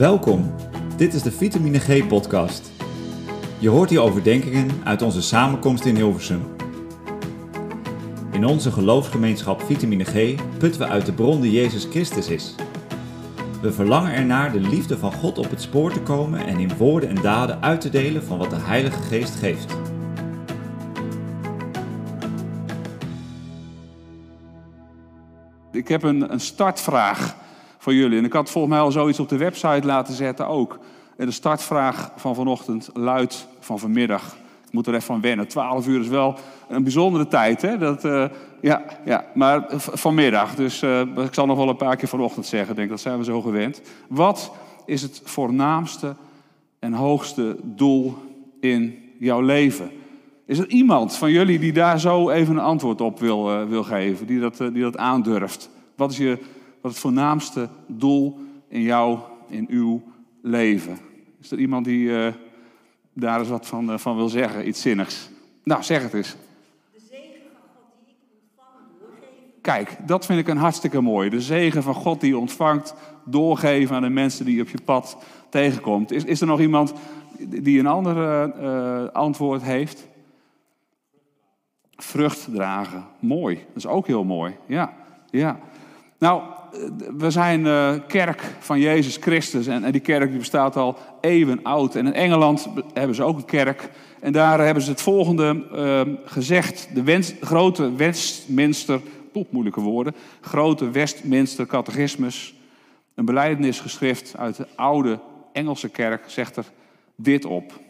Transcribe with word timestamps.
Welkom, 0.00 0.54
dit 0.96 1.14
is 1.14 1.22
de 1.22 1.30
Vitamine 1.30 1.78
G 1.78 2.06
podcast. 2.06 2.70
Je 3.58 3.68
hoort 3.68 3.90
hier 3.90 4.00
overdenkingen 4.00 4.70
uit 4.84 5.02
onze 5.02 5.22
samenkomst 5.22 5.84
in 5.84 5.96
Hilversum. 5.96 6.42
In 8.32 8.44
onze 8.44 8.72
geloofsgemeenschap 8.72 9.62
Vitamine 9.62 10.04
G 10.04 10.34
putten 10.58 10.80
we 10.80 10.86
uit 10.86 11.06
de 11.06 11.12
bron 11.12 11.40
die 11.40 11.52
Jezus 11.52 11.84
Christus 11.84 12.28
is. 12.28 12.54
We 13.62 13.72
verlangen 13.72 14.12
ernaar 14.12 14.52
de 14.52 14.60
liefde 14.60 14.98
van 14.98 15.12
God 15.12 15.38
op 15.38 15.50
het 15.50 15.62
spoor 15.62 15.92
te 15.92 16.00
komen 16.00 16.46
en 16.46 16.58
in 16.58 16.76
woorden 16.76 17.08
en 17.08 17.22
daden 17.22 17.62
uit 17.62 17.80
te 17.80 17.90
delen 17.90 18.24
van 18.24 18.38
wat 18.38 18.50
de 18.50 18.60
Heilige 18.60 19.02
Geest 19.02 19.34
geeft. 19.34 19.76
Ik 25.72 25.88
heb 25.88 26.02
een, 26.02 26.32
een 26.32 26.40
startvraag 26.40 27.48
voor 27.80 27.94
jullie. 27.94 28.18
En 28.18 28.24
ik 28.24 28.32
had 28.32 28.50
volgens 28.50 28.74
mij 28.74 28.82
al 28.82 28.92
zoiets 28.92 29.20
op 29.20 29.28
de 29.28 29.36
website 29.36 29.86
laten 29.86 30.14
zetten 30.14 30.46
ook. 30.46 30.78
En 31.16 31.26
de 31.26 31.32
startvraag 31.32 32.12
van 32.16 32.34
vanochtend 32.34 32.90
luidt 32.94 33.46
van 33.60 33.78
vanmiddag. 33.78 34.36
Ik 34.66 34.72
moet 34.72 34.86
er 34.86 34.94
even 34.94 35.06
van 35.06 35.20
wennen. 35.20 35.48
12 35.48 35.86
uur 35.86 36.00
is 36.00 36.08
wel 36.08 36.36
een 36.68 36.82
bijzondere 36.82 37.28
tijd. 37.28 37.62
Hè? 37.62 37.78
Dat, 37.78 38.04
uh, 38.04 38.24
ja, 38.60 38.82
ja, 39.04 39.24
maar 39.34 39.64
vanmiddag. 39.76 40.54
Dus 40.54 40.82
uh, 40.82 41.00
ik 41.00 41.34
zal 41.34 41.46
nog 41.46 41.56
wel 41.56 41.68
een 41.68 41.76
paar 41.76 41.96
keer 41.96 42.08
vanochtend 42.08 42.46
zeggen. 42.46 42.74
Denk, 42.74 42.88
dat 42.88 43.00
zijn 43.00 43.18
we 43.18 43.24
zo 43.24 43.40
gewend. 43.40 43.80
Wat 44.08 44.52
is 44.86 45.02
het 45.02 45.22
voornaamste 45.24 46.16
en 46.78 46.92
hoogste 46.92 47.56
doel 47.62 48.16
in 48.60 48.98
jouw 49.18 49.40
leven? 49.40 49.90
Is 50.46 50.58
er 50.58 50.68
iemand 50.68 51.16
van 51.16 51.30
jullie 51.30 51.58
die 51.58 51.72
daar 51.72 52.00
zo 52.00 52.30
even 52.30 52.56
een 52.56 52.62
antwoord 52.62 53.00
op 53.00 53.20
wil, 53.20 53.52
uh, 53.52 53.68
wil 53.68 53.84
geven? 53.84 54.26
Die 54.26 54.40
dat, 54.40 54.56
die 54.56 54.82
dat 54.82 54.96
aandurft? 54.96 55.70
Wat 55.96 56.10
is 56.10 56.16
je 56.16 56.38
wat 56.80 56.90
het 56.90 57.00
voornaamste 57.00 57.68
doel 57.86 58.38
in 58.68 58.82
jou, 58.82 59.18
in 59.48 59.66
uw 59.68 60.02
leven? 60.42 60.98
Is 61.40 61.50
er 61.50 61.58
iemand 61.58 61.84
die 61.84 62.08
uh, 62.08 62.26
daar 63.12 63.38
eens 63.38 63.48
wat 63.48 63.66
van, 63.66 63.90
uh, 63.90 63.98
van 63.98 64.16
wil 64.16 64.28
zeggen, 64.28 64.68
iets 64.68 64.80
zinnigs? 64.80 65.30
Nou, 65.64 65.82
zeg 65.82 66.02
het 66.02 66.14
eens. 66.14 66.36
De 66.92 67.00
zegen 67.10 67.40
van 67.52 67.68
God 67.74 67.92
die 68.04 68.14
ik 68.14 68.18
ontvang, 68.42 68.84
doorgeven. 69.00 69.60
Kijk, 69.60 69.96
dat 70.06 70.26
vind 70.26 70.38
ik 70.38 70.48
een 70.48 70.56
hartstikke 70.56 71.00
mooi. 71.00 71.30
De 71.30 71.40
zegen 71.40 71.82
van 71.82 71.94
God 71.94 72.20
die 72.20 72.30
je 72.30 72.38
ontvangt, 72.38 72.94
doorgeven 73.24 73.96
aan 73.96 74.02
de 74.02 74.08
mensen 74.08 74.44
die 74.44 74.56
je 74.56 74.62
op 74.62 74.68
je 74.68 74.82
pad 74.84 75.16
tegenkomt. 75.48 76.10
Is, 76.10 76.24
is 76.24 76.40
er 76.40 76.46
nog 76.46 76.60
iemand 76.60 76.92
die 77.38 77.78
een 77.78 77.86
ander 77.86 78.16
uh, 78.62 79.08
antwoord 79.12 79.62
heeft? 79.62 80.08
Vrucht 81.96 82.48
dragen. 82.54 83.06
Mooi. 83.18 83.54
Dat 83.56 83.76
is 83.76 83.86
ook 83.86 84.06
heel 84.06 84.24
mooi. 84.24 84.56
Ja, 84.66 84.94
ja. 85.30 85.60
Nou, 86.18 86.42
we 87.16 87.30
zijn 87.30 87.60
uh, 87.60 87.92
kerk 88.06 88.42
van 88.58 88.80
Jezus 88.80 89.16
Christus 89.16 89.66
en, 89.66 89.92
die 89.92 90.00
kerk 90.00 90.30
die 90.30 90.38
bestaat 90.38 90.76
al 90.76 90.96
eeuwen 91.20 91.62
oud. 91.62 91.94
En 91.94 92.06
in 92.06 92.12
Engeland 92.12 92.68
hebben 92.92 93.16
ze 93.16 93.22
ook 93.22 93.36
een 93.36 93.44
kerk 93.44 93.90
en 94.20 94.32
daar 94.32 94.64
hebben 94.64 94.82
ze 94.82 94.90
het 94.90 95.02
volgende 95.02 95.64
uh, 95.72 96.14
gezegd. 96.24 96.88
De 96.94 97.22
grote 97.40 97.94
Westminster, 97.94 99.00
oh, 99.32 99.44
moeilijke 99.50 99.80
woorden, 99.80 100.14
grote 100.40 100.90
Westminster 100.90 101.66
catechismus, 101.66 102.54
een 103.14 103.24
beleidenisgeschrift 103.24 104.34
uit 104.36 104.56
de 104.56 104.66
oude 104.76 105.18
Engelse 105.52 105.88
kerk, 105.88 106.24
zegt 106.26 106.56
er 106.56 106.64
dit 107.16 107.44
op. 107.44 107.80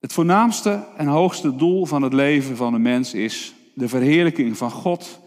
Het 0.00 0.12
voornaamste 0.12 0.84
en 0.96 1.06
hoogste 1.06 1.56
doel 1.56 1.86
van 1.86 2.02
het 2.02 2.12
leven 2.12 2.56
van 2.56 2.74
een 2.74 2.82
mens 2.82 3.14
is 3.14 3.54
de 3.74 3.88
verheerlijking 3.88 4.56
van 4.56 4.70
God 4.70 5.20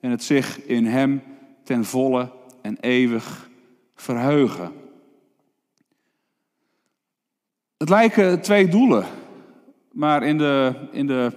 en 0.00 0.10
het 0.10 0.24
zich 0.24 0.62
in 0.62 0.86
Hem 0.86 1.22
ten 1.66 1.84
volle 1.84 2.30
en 2.62 2.76
eeuwig 2.80 3.50
verheugen. 3.94 4.72
Het 7.76 7.88
lijken 7.88 8.40
twee 8.40 8.68
doelen, 8.68 9.04
maar 9.92 10.22
in 10.22 10.38
de, 10.38 10.74
in 10.92 11.06
de 11.06 11.32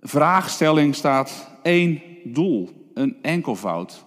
vraagstelling 0.00 0.94
staat 0.94 1.50
één 1.62 2.02
doel, 2.24 2.90
een 2.94 3.18
enkelvoud. 3.22 4.04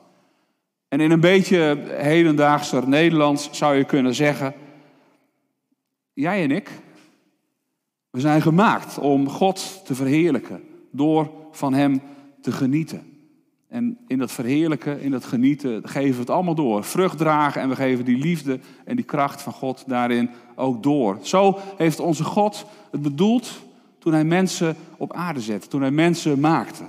En 0.87 0.99
in 0.99 1.11
een 1.11 1.19
beetje 1.19 1.83
hedendaagser 1.87 2.87
Nederlands 2.87 3.49
zou 3.51 3.75
je 3.75 3.83
kunnen 3.83 4.15
zeggen: 4.15 4.53
Jij 6.13 6.43
en 6.43 6.51
ik, 6.51 6.69
we 8.09 8.19
zijn 8.19 8.41
gemaakt 8.41 8.97
om 8.97 9.29
God 9.29 9.85
te 9.85 9.95
verheerlijken 9.95 10.63
door 10.91 11.31
van 11.51 11.73
Hem 11.73 12.01
te 12.41 12.51
genieten. 12.51 13.12
En 13.73 13.97
in 14.07 14.17
dat 14.17 14.31
verheerlijken, 14.31 15.01
in 15.01 15.11
dat 15.11 15.25
genieten, 15.25 15.87
geven 15.87 16.13
we 16.13 16.19
het 16.19 16.29
allemaal 16.29 16.55
door. 16.55 16.83
Vrucht 16.83 17.17
dragen 17.17 17.61
en 17.61 17.69
we 17.69 17.75
geven 17.75 18.05
die 18.05 18.17
liefde 18.17 18.59
en 18.85 18.95
die 18.95 19.05
kracht 19.05 19.41
van 19.41 19.53
God 19.53 19.83
daarin 19.87 20.29
ook 20.55 20.83
door. 20.83 21.17
Zo 21.21 21.59
heeft 21.77 21.99
onze 21.99 22.23
God 22.23 22.65
het 22.91 23.01
bedoeld 23.01 23.61
toen 23.99 24.13
hij 24.13 24.23
mensen 24.23 24.75
op 24.97 25.13
aarde 25.13 25.41
zette, 25.41 25.67
toen 25.67 25.81
hij 25.81 25.91
mensen 25.91 26.39
maakte. 26.39 26.83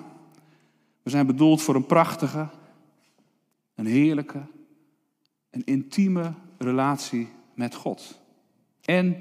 We 1.02 1.10
zijn 1.10 1.26
bedoeld 1.26 1.62
voor 1.62 1.74
een 1.74 1.86
prachtige, 1.86 2.48
een 3.74 3.86
heerlijke, 3.86 4.40
een 5.50 5.64
intieme 5.64 6.32
relatie 6.58 7.28
met 7.54 7.74
God. 7.74 8.20
En 8.80 9.16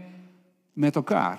met 0.74 0.95
elkaar. 0.95 1.35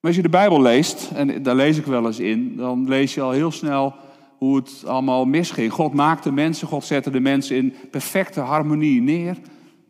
Maar 0.00 0.10
als 0.10 0.16
je 0.16 0.22
de 0.22 0.28
Bijbel 0.28 0.62
leest, 0.62 1.10
en 1.14 1.42
daar 1.42 1.56
lees 1.56 1.78
ik 1.78 1.86
wel 1.86 2.06
eens 2.06 2.20
in, 2.20 2.56
dan 2.56 2.88
lees 2.88 3.14
je 3.14 3.20
al 3.20 3.30
heel 3.30 3.52
snel 3.52 4.04
hoe 4.38 4.56
het 4.56 4.82
allemaal 4.86 5.24
misging. 5.24 5.72
God 5.72 5.94
maakte 5.94 6.32
mensen, 6.32 6.68
God 6.68 6.84
zette 6.84 7.10
de 7.10 7.20
mensen 7.20 7.56
in 7.56 7.74
perfecte 7.90 8.40
harmonie 8.40 9.02
neer. 9.02 9.36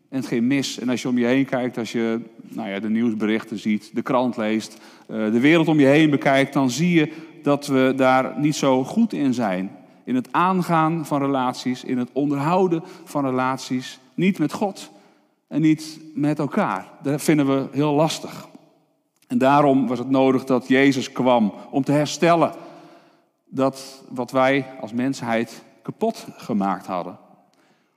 En 0.09 0.19
het 0.19 0.27
ging 0.27 0.45
mis. 0.45 0.79
En 0.79 0.89
als 0.89 1.03
je 1.03 1.09
om 1.09 1.19
je 1.19 1.27
heen 1.27 1.45
kijkt, 1.45 1.79
als 1.79 1.93
je 1.93 2.21
nou 2.49 2.69
ja, 2.69 2.81
de 2.81 2.89
nieuwsberichten 2.89 3.59
ziet, 3.59 3.91
de 3.95 4.03
krant 4.03 4.37
leest, 4.37 4.81
eh, 5.07 5.17
de 5.17 5.41
wereld 5.41 5.69
om 5.69 5.81
je 5.81 5.87
heen 5.87 6.11
bekijkt, 6.11 6.53
dan 6.53 6.71
zie 6.71 6.95
je 6.95 7.13
dat 7.43 7.67
we 7.67 7.93
daar 7.97 8.35
niet 8.39 8.57
zo 8.57 8.85
goed 8.85 9.13
in 9.13 9.35
zijn. 9.35 9.71
In 10.05 10.15
het 10.15 10.29
aangaan 10.31 11.07
van 11.07 11.21
relaties, 11.21 11.85
in 11.85 11.99
het 11.99 12.11
onderhouden 12.13 12.83
van 13.05 13.25
relaties. 13.25 13.99
Niet 14.15 14.39
met 14.39 14.53
God 14.53 14.91
en 15.49 15.61
niet 15.61 16.01
met 16.15 16.39
elkaar. 16.39 16.89
Dat 17.03 17.23
vinden 17.23 17.47
we 17.47 17.69
heel 17.73 17.93
lastig. 17.93 18.49
En 19.27 19.39
daarom 19.39 19.87
was 19.87 19.99
het 19.99 20.11
nodig 20.11 20.45
dat 20.45 20.69
Jezus 20.69 21.13
kwam 21.13 21.53
om 21.71 21.85
te 21.85 21.93
herstellen 21.93 22.53
dat 23.57 24.03
wat 24.09 24.31
wij 24.31 24.67
als 24.81 24.93
mensheid 24.93 25.63
kapot 25.83 26.27
gemaakt 26.37 26.87
hadden. 26.87 27.19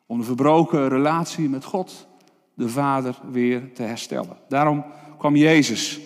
Om 0.06 0.18
de 0.18 0.24
verbroken 0.24 0.90
relatie 0.90 1.50
met 1.50 1.64
God, 1.64 2.08
de 2.53 2.70
Vader, 2.70 3.16
weer 3.31 3.74
te 3.74 3.84
herstellen. 3.84 4.38
Daarom 4.47 4.86
kwam 5.18 5.36
Jezus. 5.36 6.00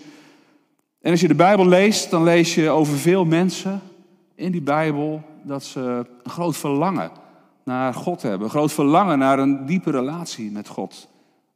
En 1.02 1.12
als 1.12 1.22
je 1.22 1.28
de 1.28 1.36
Bijbel 1.36 1.68
leest, 1.68 2.10
dan 2.10 2.24
lees 2.24 2.56
je 2.56 2.70
over 2.70 2.98
veel 2.98 3.26
mensen 3.26 3.82
in 4.36 4.52
die 4.52 4.62
Bijbel 4.62 5.22
dat 5.42 5.64
ze 5.64 6.06
een 6.24 6.32
groot 6.32 6.58
verlangen 6.58 7.12
naar 7.64 7.94
God 7.94 8.22
hebben. 8.22 8.44
Een 8.44 8.50
groot 8.50 8.72
verlangen 8.72 9.18
naar 9.18 9.40
een 9.40 9.66
diepe 9.66 9.92
relatie 9.92 10.52
met 10.52 10.68
God. 10.68 11.08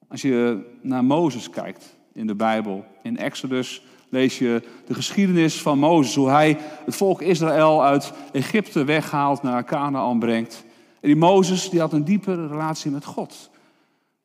Als 0.07 0.21
je 0.21 0.65
naar 0.81 1.03
Mozes 1.03 1.49
kijkt 1.49 1.97
in 2.13 2.27
de 2.27 2.35
Bijbel, 2.35 2.85
in 3.01 3.17
Exodus 3.17 3.83
lees 4.09 4.37
je 4.37 4.61
de 4.85 4.93
geschiedenis 4.93 5.61
van 5.61 5.79
Mozes, 5.79 6.15
hoe 6.15 6.29
hij 6.29 6.57
het 6.85 6.95
volk 6.95 7.21
Israël 7.21 7.83
uit 7.83 8.13
Egypte 8.31 8.83
weghaalt, 8.83 9.43
naar 9.43 9.63
Canaan 9.63 10.19
brengt. 10.19 10.63
En 10.99 11.07
die 11.07 11.15
Mozes 11.15 11.69
die 11.69 11.79
had 11.79 11.93
een 11.93 12.03
diepe 12.03 12.47
relatie 12.47 12.91
met 12.91 13.05
God. 13.05 13.49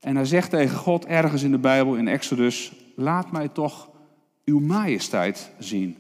En 0.01 0.17
hij 0.17 0.25
zegt 0.25 0.51
tegen 0.51 0.77
God 0.77 1.05
ergens 1.05 1.43
in 1.43 1.51
de 1.51 1.59
Bijbel, 1.59 1.95
in 1.95 2.09
Exodus, 2.09 2.73
laat 2.97 3.33
mij 3.33 3.49
toch 3.49 3.89
uw 4.45 4.61
majesteit 4.61 5.51
zien. 5.59 5.97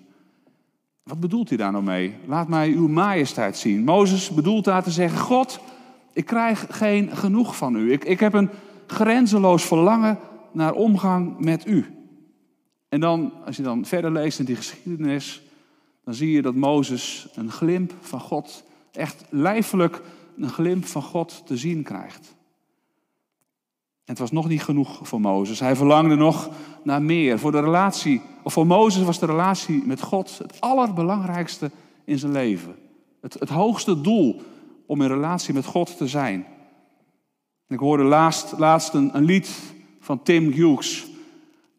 Wat 1.03 1.21
bedoelt 1.21 1.48
hij 1.48 1.59
daar 1.59 1.72
nou 1.72 1.84
mee? 1.84 2.15
Laat 2.26 2.48
mij 2.48 2.69
uw 2.69 2.88
majesteit 2.88 3.56
zien. 3.56 3.84
Mozes 3.84 4.31
bedoelt 4.31 4.65
daar 4.65 4.82
te 4.82 4.91
zeggen, 4.91 5.19
God, 5.19 5.60
ik 6.12 6.26
krijg 6.26 6.66
geen 6.71 7.16
genoeg 7.16 7.56
van 7.56 7.77
u. 7.77 7.92
Ik, 7.92 8.04
ik 8.04 8.21
heb 8.21 8.33
een 8.33 8.51
grenzeloos 8.86 9.65
verlangen 9.65 10.18
naar 10.53 10.72
omgang 10.72 11.39
met 11.39 11.66
u. 11.66 12.02
En 12.92 13.00
dan, 13.00 13.33
als 13.47 13.56
je 13.56 13.62
dan 13.62 13.84
verder 13.84 14.12
leest 14.12 14.39
in 14.39 14.44
die 14.44 14.56
geschiedenis, 14.56 15.42
dan 16.04 16.15
zie 16.15 16.30
je 16.30 16.42
dat 16.42 16.54
Mozes 16.54 17.28
een 17.34 17.50
glimp 17.50 17.94
van 18.00 18.21
God, 18.21 18.65
echt 18.92 19.24
lijfelijk 19.28 20.03
een 20.36 20.48
glimp 20.48 20.84
van 20.84 21.03
God 21.03 21.42
te 21.47 21.56
zien 21.56 21.83
krijgt. 21.83 22.34
En 24.04 24.12
het 24.12 24.18
was 24.18 24.30
nog 24.30 24.48
niet 24.48 24.62
genoeg 24.62 24.98
voor 25.03 25.21
Mozes. 25.21 25.60
Hij 25.60 25.77
verlangde 25.77 26.15
nog 26.15 26.50
naar 26.83 27.03
meer. 27.03 27.39
Voor 27.39 27.53
de 27.53 27.60
relatie, 27.60 28.21
of 28.42 28.53
voor 28.53 28.66
Mozes 28.66 29.04
was 29.04 29.18
de 29.18 29.27
relatie 29.27 29.83
met 29.86 30.00
God 30.00 30.39
het 30.39 30.60
allerbelangrijkste 30.60 31.71
in 32.04 32.18
zijn 32.18 32.33
leven. 32.33 32.77
Het, 33.21 33.36
het 33.39 33.48
hoogste 33.48 34.00
doel 34.00 34.42
om 34.86 35.03
in 35.03 35.09
relatie 35.09 35.54
met 35.54 35.65
God 35.65 35.97
te 35.97 36.06
zijn. 36.06 36.47
En 37.66 37.74
ik 37.74 37.78
hoorde 37.78 38.04
laatst, 38.04 38.59
laatst 38.59 38.94
een, 38.94 39.16
een 39.16 39.24
lied 39.24 39.50
van 40.00 40.22
Tim 40.22 40.50
Hughes 40.50 41.10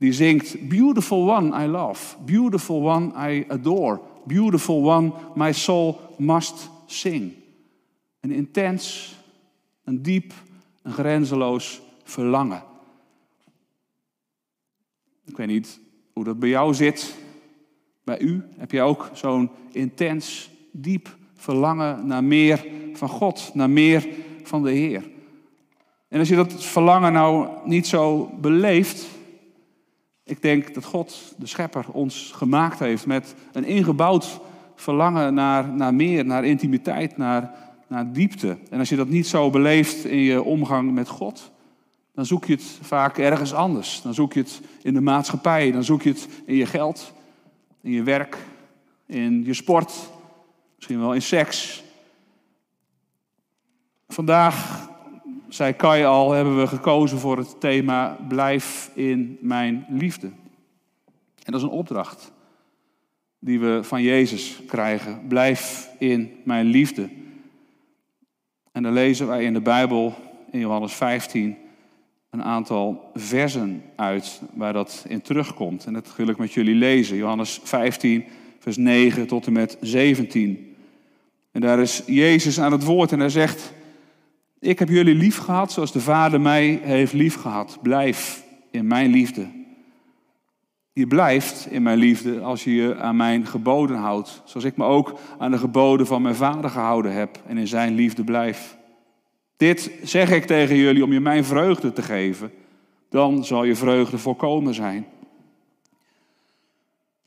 die 0.04 0.14
zingt: 0.14 0.68
Beautiful 0.68 1.30
one 1.30 1.64
I 1.64 1.68
love, 1.68 2.18
beautiful 2.26 2.82
one 2.82 3.32
I 3.32 3.46
adore, 3.48 4.00
beautiful 4.26 4.84
one 4.84 5.14
my 5.36 5.54
soul 5.54 6.00
must 6.18 6.70
sing. 6.86 7.34
Een 8.20 8.32
intens, 8.32 9.16
een 9.84 10.02
diep, 10.02 10.34
een 10.82 10.92
grenzeloos 10.92 11.82
verlangen. 12.04 12.64
Ik 15.26 15.38
weet 15.38 15.48
niet 15.48 15.80
hoe 16.14 16.24
dat 16.24 16.40
bij 16.40 16.50
jou 16.50 16.74
zit. 16.74 17.16
Bij 18.04 18.20
u 18.20 18.44
heb 18.58 18.72
je 18.72 18.82
ook 18.82 19.10
zo'n 19.14 19.50
intens, 19.72 20.50
diep 20.72 21.16
verlangen 21.36 22.08
naar 22.08 22.24
meer 22.24 22.66
van 22.94 23.10
God, 23.10 23.52
naar 23.54 23.70
meer 23.70 24.08
van 24.44 24.64
de 24.64 24.72
Heer. 24.72 25.10
En 26.08 26.20
als 26.20 26.30
je 26.30 26.36
dat 26.36 26.64
verlangen 26.64 27.14
nou 27.14 27.48
niet 27.66 27.88
zo 27.88 28.30
beleeft, 28.42 29.08
ik 30.24 30.42
denk 30.42 30.74
dat 30.74 30.86
God, 30.86 31.36
de 31.38 31.46
schepper, 31.46 31.86
ons 31.92 32.32
gemaakt 32.36 32.80
heeft 32.80 33.06
met 33.06 33.36
een 33.52 33.66
ingebouwd 33.66 34.40
verlangen 34.76 35.34
naar, 35.34 35.70
naar 35.70 35.94
meer, 35.94 36.26
naar 36.26 36.46
intimiteit, 36.46 37.18
naar, 37.18 37.54
naar 37.88 38.12
diepte. 38.14 38.58
En 38.70 38.80
als 38.80 38.90
je 38.90 38.96
dat 38.96 39.10
niet 39.10 39.28
zo 39.28 39.50
beleeft 39.50 40.06
in 40.06 40.18
je 40.18 40.44
omgang 40.44 40.92
met 40.92 41.08
God, 41.08 41.52
dan 42.14 42.26
zoek 42.26 42.46
je 42.46 42.54
het 42.54 42.78
vaak 42.82 43.18
ergens 43.18 43.54
anders. 43.54 44.02
Dan 44.02 44.14
zoek 44.14 44.34
je 44.34 44.40
het 44.40 44.62
in 44.82 44.94
de 44.94 45.02
maatschappij, 45.02 45.72
dan 45.72 45.84
zoek 45.84 46.02
je 46.02 46.10
het 46.10 46.28
in 46.46 46.56
je 46.56 46.66
geld, 46.66 47.14
in 47.82 47.92
je 47.92 48.04
werk, 48.04 48.38
in 49.06 49.44
je 49.46 49.54
sport, 49.54 49.94
misschien 50.76 51.00
wel 51.00 51.14
in 51.14 51.22
seks. 51.22 51.84
Vandaag, 54.08 54.90
zei 55.54 55.74
Kai 55.74 56.04
al, 56.04 56.32
hebben 56.32 56.60
we 56.60 56.68
gekozen 56.68 57.20
voor 57.20 57.38
het 57.38 57.60
thema 57.60 58.18
Blijf 58.28 58.92
in 58.94 59.38
mijn 59.42 59.86
liefde. 59.90 60.28
En 61.44 61.52
dat 61.52 61.56
is 61.56 61.62
een 61.62 61.70
opdracht 61.70 62.32
die 63.40 63.60
we 63.60 63.80
van 63.84 64.02
Jezus 64.02 64.60
krijgen. 64.68 65.28
Blijf 65.28 65.90
in 66.00 66.32
mijn 66.44 66.66
liefde. 66.66 67.10
En 68.72 68.84
dan 68.84 68.94
lezen 68.94 69.28
wij 69.28 69.44
in 69.44 69.54
de 69.54 69.62
Bijbel 69.62 70.16
in 70.52 70.60
Johannes 70.60 70.94
15 70.94 71.58
een 72.30 72.44
aantal 72.44 73.12
versen 73.14 73.84
uit 73.96 74.42
waar 74.54 74.74
dat 74.74 75.06
in 75.08 75.22
terugkomt. 75.22 75.86
En 75.86 75.94
dat 75.94 76.16
wil 76.16 76.28
ik 76.28 76.38
met 76.38 76.54
jullie 76.54 76.76
lezen. 76.76 77.18
Johannes 77.18 77.60
15, 77.64 78.26
vers 78.60 78.78
9 78.78 79.28
tot 79.28 79.48
en 79.48 79.54
met 79.54 79.78
17. 79.82 80.76
En 81.52 81.62
daar 81.62 81.80
is 81.80 82.04
Jezus 82.06 82.60
aan 82.60 82.72
het 82.72 82.84
woord 82.84 83.12
en 83.12 83.20
hij 83.20 83.30
zegt: 83.30 83.74
Ik 84.64 84.80
heb 84.80 84.90
jullie 84.90 85.16
lief 85.16 85.38
gehad 85.38 85.72
zoals 85.72 85.92
de 85.92 86.00
Vader 86.00 86.42
mij 86.42 86.80
heeft 86.84 87.14
lief 87.14 87.36
gehad. 87.36 87.78
Blijf 87.82 88.44
in 88.72 88.88
mijn 88.88 89.12
liefde. 89.12 89.48
Je 90.94 91.08
blijft 91.08 91.68
in 91.70 91.84
mijn 91.84 91.98
liefde 91.98 92.40
als 92.40 92.64
je 92.64 92.76
je 92.76 92.96
aan 92.96 93.16
mijn 93.16 93.46
geboden 93.46 93.98
houdt. 93.98 94.42
Zoals 94.46 94.66
ik 94.66 94.78
me 94.78 94.84
ook 94.84 95.20
aan 95.38 95.52
de 95.52 95.58
geboden 95.58 96.08
van 96.08 96.22
mijn 96.22 96.36
vader 96.36 96.70
gehouden 96.70 97.14
heb 97.14 97.42
en 97.48 97.58
in 97.58 97.68
zijn 97.68 97.96
liefde 97.96 98.24
blijf. 98.24 98.78
Dit 99.58 99.92
zeg 100.04 100.32
ik 100.32 100.46
tegen 100.46 100.76
jullie 100.76 101.04
om 101.04 101.14
je 101.14 101.20
mijn 101.20 101.46
vreugde 101.46 101.94
te 101.94 102.02
geven. 102.02 102.52
Dan 103.10 103.46
zal 103.46 103.64
je 103.64 103.76
vreugde 103.76 104.18
volkomen 104.18 104.74
zijn. 104.74 105.06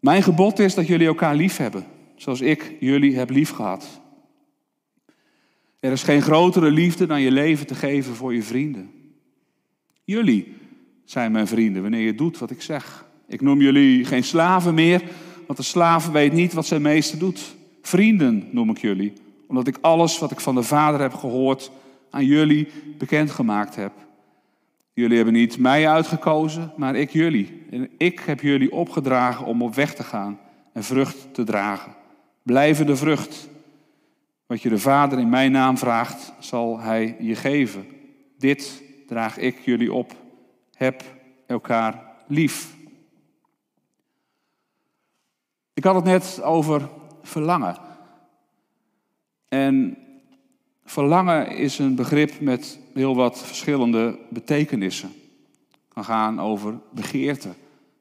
Mijn 0.00 0.22
gebod 0.22 0.58
is 0.58 0.74
dat 0.74 0.86
jullie 0.86 1.06
elkaar 1.06 1.34
lief 1.34 1.56
hebben, 1.56 1.86
zoals 2.14 2.40
ik 2.40 2.76
jullie 2.80 3.16
heb 3.16 3.30
lief 3.30 3.50
gehad. 3.50 4.00
Er 5.80 5.92
is 5.92 6.02
geen 6.02 6.22
grotere 6.22 6.70
liefde 6.70 7.06
dan 7.06 7.20
je 7.20 7.30
leven 7.30 7.66
te 7.66 7.74
geven 7.74 8.14
voor 8.14 8.34
je 8.34 8.42
vrienden. 8.42 8.90
Jullie 10.04 10.54
zijn 11.04 11.32
mijn 11.32 11.46
vrienden 11.46 11.82
wanneer 11.82 12.04
je 12.04 12.14
doet 12.14 12.38
wat 12.38 12.50
ik 12.50 12.62
zeg. 12.62 13.06
Ik 13.28 13.40
noem 13.40 13.60
jullie 13.60 14.04
geen 14.04 14.24
slaven 14.24 14.74
meer, 14.74 15.02
want 15.46 15.58
de 15.58 15.64
slaven 15.64 16.12
weet 16.12 16.32
niet 16.32 16.52
wat 16.52 16.66
zijn 16.66 16.82
meester 16.82 17.18
doet. 17.18 17.54
Vrienden 17.82 18.48
noem 18.50 18.70
ik 18.70 18.78
jullie, 18.78 19.12
omdat 19.46 19.66
ik 19.66 19.78
alles 19.80 20.18
wat 20.18 20.30
ik 20.30 20.40
van 20.40 20.54
de 20.54 20.62
Vader 20.62 21.00
heb 21.00 21.14
gehoord 21.14 21.70
aan 22.10 22.24
jullie 22.24 22.68
bekendgemaakt 22.98 23.76
heb. 23.76 23.92
Jullie 24.92 25.16
hebben 25.16 25.34
niet 25.34 25.58
mij 25.58 25.88
uitgekozen, 25.88 26.72
maar 26.76 26.96
ik 26.96 27.10
jullie. 27.10 27.62
En 27.70 27.90
ik 27.98 28.20
heb 28.20 28.40
jullie 28.40 28.72
opgedragen 28.72 29.46
om 29.46 29.62
op 29.62 29.74
weg 29.74 29.94
te 29.94 30.02
gaan 30.02 30.38
en 30.72 30.84
vrucht 30.84 31.34
te 31.34 31.44
dragen. 31.44 31.92
Blijvende 32.42 32.96
vrucht. 32.96 33.48
Wat 34.46 34.62
je 34.62 34.68
de 34.68 34.78
Vader 34.78 35.18
in 35.18 35.28
mijn 35.28 35.52
naam 35.52 35.78
vraagt, 35.78 36.32
zal 36.38 36.78
Hij 36.78 37.16
je 37.20 37.34
geven. 37.34 37.86
Dit 38.38 38.82
draag 39.06 39.38
ik 39.38 39.58
jullie 39.58 39.92
op. 39.92 40.12
Heb 40.72 41.02
elkaar 41.46 42.14
lief. 42.26 42.74
Ik 45.74 45.84
had 45.84 45.94
het 45.94 46.04
net 46.04 46.42
over 46.42 46.88
verlangen. 47.22 47.76
En 49.48 49.98
verlangen 50.84 51.56
is 51.56 51.78
een 51.78 51.94
begrip 51.94 52.40
met 52.40 52.78
heel 52.94 53.16
wat 53.16 53.46
verschillende 53.46 54.18
betekenissen. 54.30 55.08
Het 55.08 55.94
kan 55.94 56.04
gaan 56.04 56.40
over 56.40 56.78
begeerte. 56.90 57.48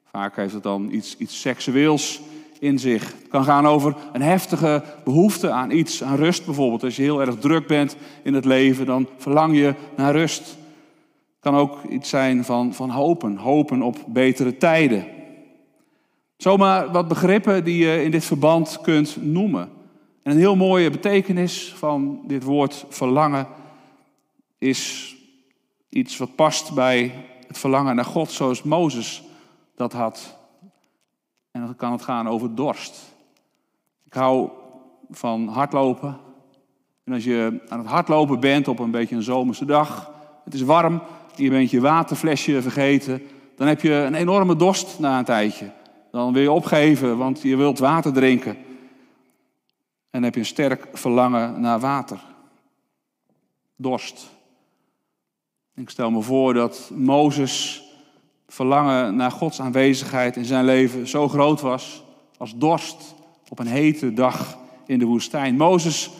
Vaak 0.04 0.36
heeft 0.36 0.54
het 0.54 0.62
dan 0.62 0.92
iets, 0.92 1.16
iets 1.16 1.40
seksueels 1.40 2.20
in 2.66 2.78
zich. 2.78 3.02
Het 3.02 3.28
kan 3.28 3.44
gaan 3.44 3.66
over 3.66 3.96
een 4.12 4.22
heftige 4.22 4.82
behoefte 5.04 5.50
aan 5.50 5.70
iets, 5.70 6.02
aan 6.02 6.16
rust 6.16 6.44
bijvoorbeeld. 6.44 6.84
Als 6.84 6.96
je 6.96 7.02
heel 7.02 7.20
erg 7.20 7.38
druk 7.38 7.66
bent 7.66 7.96
in 8.22 8.34
het 8.34 8.44
leven, 8.44 8.86
dan 8.86 9.08
verlang 9.16 9.56
je 9.56 9.74
naar 9.96 10.16
rust. 10.16 10.40
Het 10.40 11.40
kan 11.40 11.54
ook 11.54 11.84
iets 11.84 12.08
zijn 12.08 12.44
van, 12.44 12.74
van 12.74 12.90
hopen, 12.90 13.36
hopen 13.36 13.82
op 13.82 13.96
betere 14.06 14.56
tijden. 14.56 15.06
Zomaar 16.36 16.90
wat 16.92 17.08
begrippen 17.08 17.64
die 17.64 17.78
je 17.78 18.02
in 18.02 18.10
dit 18.10 18.24
verband 18.24 18.78
kunt 18.82 19.16
noemen. 19.20 19.68
En 20.22 20.32
een 20.32 20.38
heel 20.38 20.56
mooie 20.56 20.90
betekenis 20.90 21.74
van 21.76 22.20
dit 22.26 22.42
woord 22.42 22.84
verlangen 22.88 23.46
is 24.58 25.14
iets 25.88 26.16
wat 26.16 26.34
past 26.34 26.74
bij 26.74 27.12
het 27.46 27.58
verlangen 27.58 27.96
naar 27.96 28.04
God 28.04 28.30
zoals 28.30 28.62
Mozes 28.62 29.22
dat 29.74 29.92
had. 29.92 30.36
En 31.56 31.62
dan 31.62 31.76
kan 31.76 31.92
het 31.92 32.02
gaan 32.02 32.28
over 32.28 32.54
dorst. 32.54 33.14
Ik 34.04 34.12
hou 34.12 34.50
van 35.10 35.48
hardlopen. 35.48 36.18
En 37.04 37.12
als 37.12 37.24
je 37.24 37.64
aan 37.68 37.78
het 37.78 37.88
hardlopen 37.88 38.40
bent 38.40 38.68
op 38.68 38.78
een 38.78 38.90
beetje 38.90 39.16
een 39.16 39.22
zomerse 39.22 39.64
dag, 39.64 40.10
het 40.44 40.54
is 40.54 40.62
warm, 40.62 41.02
je 41.34 41.50
bent 41.50 41.70
je 41.70 41.80
waterflesje 41.80 42.62
vergeten, 42.62 43.22
dan 43.56 43.66
heb 43.66 43.80
je 43.80 43.92
een 43.92 44.14
enorme 44.14 44.56
dorst 44.56 44.98
na 44.98 45.18
een 45.18 45.24
tijdje. 45.24 45.72
Dan 46.10 46.32
wil 46.32 46.42
je 46.42 46.52
opgeven, 46.52 47.18
want 47.18 47.42
je 47.42 47.56
wilt 47.56 47.78
water 47.78 48.12
drinken. 48.12 48.56
En 50.10 50.22
heb 50.22 50.34
je 50.34 50.40
een 50.40 50.46
sterk 50.46 50.88
verlangen 50.92 51.60
naar 51.60 51.80
water. 51.80 52.20
Dorst. 53.76 54.30
Ik 55.74 55.90
stel 55.90 56.10
me 56.10 56.22
voor 56.22 56.54
dat 56.54 56.90
Mozes 56.94 57.85
verlangen 58.48 59.16
naar 59.16 59.30
Gods 59.30 59.60
aanwezigheid 59.60 60.36
in 60.36 60.44
zijn 60.44 60.64
leven 60.64 61.08
zo 61.08 61.28
groot 61.28 61.60
was 61.60 62.04
als 62.36 62.56
dorst 62.56 63.14
op 63.48 63.58
een 63.58 63.66
hete 63.66 64.12
dag 64.12 64.58
in 64.86 64.98
de 64.98 65.04
woestijn. 65.04 65.56
Mozes, 65.56 66.10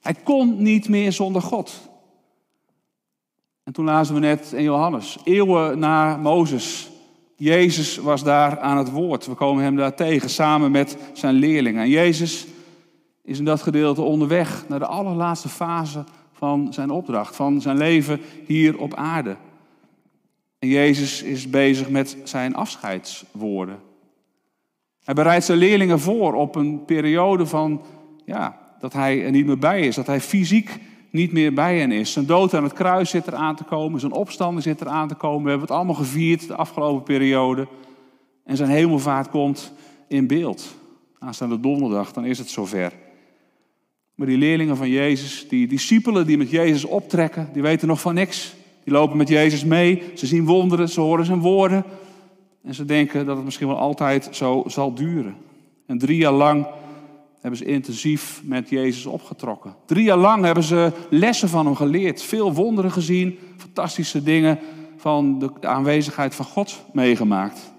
hij 0.00 0.14
kon 0.14 0.62
niet 0.62 0.88
meer 0.88 1.12
zonder 1.12 1.42
God. 1.42 1.88
En 3.64 3.72
toen 3.72 3.84
lazen 3.84 4.14
we 4.14 4.20
net 4.20 4.52
in 4.52 4.62
Johannes, 4.62 5.18
eeuwen 5.24 5.78
na 5.78 6.16
Mozes, 6.16 6.90
Jezus 7.36 7.96
was 7.96 8.22
daar 8.22 8.60
aan 8.60 8.76
het 8.76 8.90
woord. 8.90 9.26
We 9.26 9.34
komen 9.34 9.64
hem 9.64 9.76
daar 9.76 9.94
tegen 9.94 10.30
samen 10.30 10.70
met 10.70 10.96
zijn 11.12 11.34
leerlingen. 11.34 11.82
En 11.82 11.88
Jezus 11.88 12.46
is 13.22 13.38
in 13.38 13.44
dat 13.44 13.62
gedeelte 13.62 14.02
onderweg 14.02 14.64
naar 14.68 14.78
de 14.78 14.86
allerlaatste 14.86 15.48
fase 15.48 16.04
van 16.32 16.72
zijn 16.72 16.90
opdracht, 16.90 17.36
van 17.36 17.60
zijn 17.60 17.76
leven 17.76 18.20
hier 18.46 18.78
op 18.78 18.94
aarde. 18.94 19.36
En 20.58 20.68
Jezus 20.68 21.22
is 21.22 21.50
bezig 21.50 21.88
met 21.88 22.16
zijn 22.24 22.54
afscheidswoorden. 22.54 23.78
Hij 25.04 25.14
bereidt 25.14 25.44
zijn 25.44 25.58
leerlingen 25.58 26.00
voor 26.00 26.34
op 26.34 26.54
een 26.54 26.84
periode 26.84 27.46
van, 27.46 27.82
ja, 28.24 28.58
dat 28.78 28.92
hij 28.92 29.24
er 29.24 29.30
niet 29.30 29.46
meer 29.46 29.58
bij 29.58 29.80
is, 29.80 29.94
dat 29.94 30.06
hij 30.06 30.20
fysiek 30.20 30.78
niet 31.10 31.32
meer 31.32 31.52
bij 31.52 31.78
hen 31.78 31.92
is. 31.92 32.12
Zijn 32.12 32.26
dood 32.26 32.54
aan 32.54 32.62
het 32.62 32.72
kruis 32.72 33.10
zit 33.10 33.26
er 33.26 33.34
aan 33.34 33.56
te 33.56 33.64
komen, 33.64 34.00
zijn 34.00 34.12
opstanding 34.12 34.62
zit 34.62 34.80
er 34.80 34.88
aan 34.88 35.08
te 35.08 35.14
komen. 35.14 35.42
We 35.42 35.48
hebben 35.50 35.66
het 35.68 35.76
allemaal 35.76 35.94
gevierd 35.94 36.46
de 36.46 36.54
afgelopen 36.54 37.02
periode. 37.02 37.68
En 38.44 38.56
zijn 38.56 38.70
hemelvaart 38.70 39.30
komt 39.30 39.72
in 40.08 40.26
beeld. 40.26 40.74
Aanstaande 41.18 41.60
donderdag, 41.60 42.12
dan 42.12 42.24
is 42.24 42.38
het 42.38 42.48
zover. 42.50 42.92
Maar 44.14 44.26
die 44.26 44.38
leerlingen 44.38 44.76
van 44.76 44.88
Jezus, 44.88 45.46
die 45.48 45.66
discipelen 45.66 46.26
die 46.26 46.38
met 46.38 46.50
Jezus 46.50 46.84
optrekken, 46.84 47.48
die 47.52 47.62
weten 47.62 47.88
nog 47.88 48.00
van 48.00 48.14
niks. 48.14 48.55
Die 48.86 48.94
lopen 48.94 49.16
met 49.16 49.28
Jezus 49.28 49.64
mee, 49.64 50.02
ze 50.14 50.26
zien 50.26 50.44
wonderen, 50.44 50.88
ze 50.88 51.00
horen 51.00 51.24
zijn 51.24 51.40
woorden. 51.40 51.84
En 52.62 52.74
ze 52.74 52.84
denken 52.84 53.26
dat 53.26 53.36
het 53.36 53.44
misschien 53.44 53.66
wel 53.66 53.78
altijd 53.78 54.28
zo 54.30 54.62
zal 54.66 54.94
duren. 54.94 55.36
En 55.86 55.98
drie 55.98 56.16
jaar 56.16 56.32
lang 56.32 56.66
hebben 57.40 57.58
ze 57.58 57.64
intensief 57.64 58.40
met 58.44 58.68
Jezus 58.68 59.06
opgetrokken. 59.06 59.74
Drie 59.84 60.04
jaar 60.04 60.16
lang 60.16 60.44
hebben 60.44 60.62
ze 60.64 60.92
lessen 61.10 61.48
van 61.48 61.66
hem 61.66 61.74
geleerd. 61.74 62.22
Veel 62.22 62.52
wonderen 62.52 62.90
gezien, 62.90 63.38
fantastische 63.56 64.22
dingen 64.22 64.58
van 64.96 65.38
de 65.38 65.68
aanwezigheid 65.68 66.34
van 66.34 66.44
God 66.44 66.84
meegemaakt. 66.92 67.72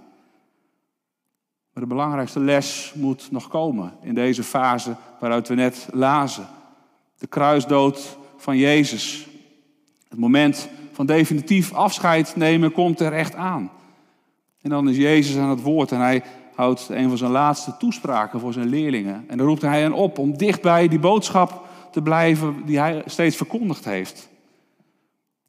Maar 1.73 1.83
de 1.83 1.89
belangrijkste 1.89 2.39
les 2.39 2.93
moet 2.95 3.31
nog 3.31 3.47
komen 3.47 3.93
in 4.01 4.13
deze 4.13 4.43
fase 4.43 4.95
waaruit 5.19 5.47
we 5.47 5.55
net 5.55 5.87
lazen. 5.91 6.47
De 7.17 7.27
kruisdood 7.27 8.17
van 8.37 8.57
Jezus. 8.57 9.27
Het 10.09 10.19
moment 10.19 10.69
van 10.97 11.05
definitief 11.05 11.73
afscheid 11.73 12.35
nemen 12.35 12.71
komt 12.71 12.99
er 12.99 13.13
echt 13.13 13.35
aan. 13.35 13.71
En 14.61 14.69
dan 14.69 14.89
is 14.89 14.97
Jezus 14.97 15.37
aan 15.37 15.49
het 15.49 15.61
woord 15.61 15.91
en 15.91 15.99
hij 15.99 16.23
houdt 16.55 16.89
een 16.89 17.07
van 17.07 17.17
zijn 17.17 17.31
laatste 17.31 17.77
toespraken 17.77 18.39
voor 18.39 18.53
zijn 18.53 18.67
leerlingen. 18.67 19.25
En 19.27 19.37
dan 19.37 19.47
roept 19.47 19.61
hij 19.61 19.81
hen 19.81 19.93
op 19.93 20.17
om 20.17 20.37
dichtbij 20.37 20.87
die 20.87 20.99
boodschap 20.99 21.67
te 21.91 22.01
blijven 22.01 22.65
die 22.65 22.79
hij 22.79 23.03
steeds 23.05 23.35
verkondigd 23.35 23.85
heeft. 23.85 24.29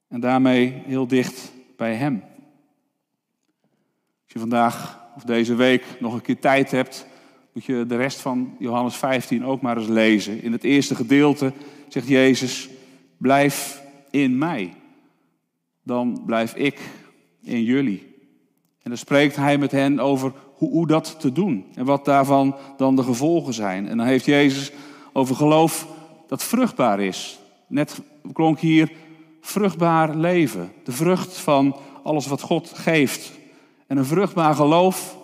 En 0.08 0.20
daarmee 0.20 0.82
heel 0.86 1.06
dicht 1.06 1.52
bij 1.76 1.94
hem. 1.94 2.22
Als 4.24 4.32
je 4.32 4.38
vandaag 4.38 5.00
of 5.16 5.22
deze 5.22 5.54
week 5.54 5.84
nog 6.00 6.14
een 6.14 6.22
keer 6.22 6.38
tijd 6.38 6.70
hebt, 6.70 7.06
moet 7.52 7.64
je 7.64 7.84
de 7.86 7.96
rest 7.96 8.20
van 8.20 8.56
Johannes 8.58 8.96
15 8.96 9.44
ook 9.44 9.60
maar 9.60 9.76
eens 9.76 9.88
lezen. 9.88 10.42
In 10.42 10.52
het 10.52 10.64
eerste 10.64 10.94
gedeelte 10.94 11.52
zegt 11.88 12.08
Jezus, 12.08 12.68
blijf 13.16 13.82
in 14.10 14.38
mij. 14.38 14.72
Dan 15.88 16.22
blijf 16.26 16.54
ik 16.54 16.80
in 17.42 17.62
jullie. 17.62 18.16
En 18.82 18.90
dan 18.90 18.96
spreekt 18.96 19.36
hij 19.36 19.58
met 19.58 19.70
hen 19.70 20.00
over 20.00 20.32
hoe, 20.54 20.70
hoe 20.70 20.86
dat 20.86 21.20
te 21.20 21.32
doen 21.32 21.66
en 21.74 21.84
wat 21.84 22.04
daarvan 22.04 22.56
dan 22.76 22.96
de 22.96 23.02
gevolgen 23.02 23.54
zijn. 23.54 23.88
En 23.88 23.96
dan 23.96 24.06
heeft 24.06 24.24
Jezus 24.24 24.72
over 25.12 25.36
geloof 25.36 25.88
dat 26.26 26.42
vruchtbaar 26.42 27.00
is. 27.00 27.38
Net 27.66 28.00
klonk 28.32 28.58
hier 28.58 28.92
vruchtbaar 29.40 30.16
leven. 30.16 30.72
De 30.84 30.92
vrucht 30.92 31.38
van 31.38 31.76
alles 32.02 32.26
wat 32.26 32.40
God 32.40 32.72
geeft. 32.74 33.32
En 33.86 33.96
een 33.96 34.04
vruchtbaar 34.04 34.54
geloof, 34.54 35.18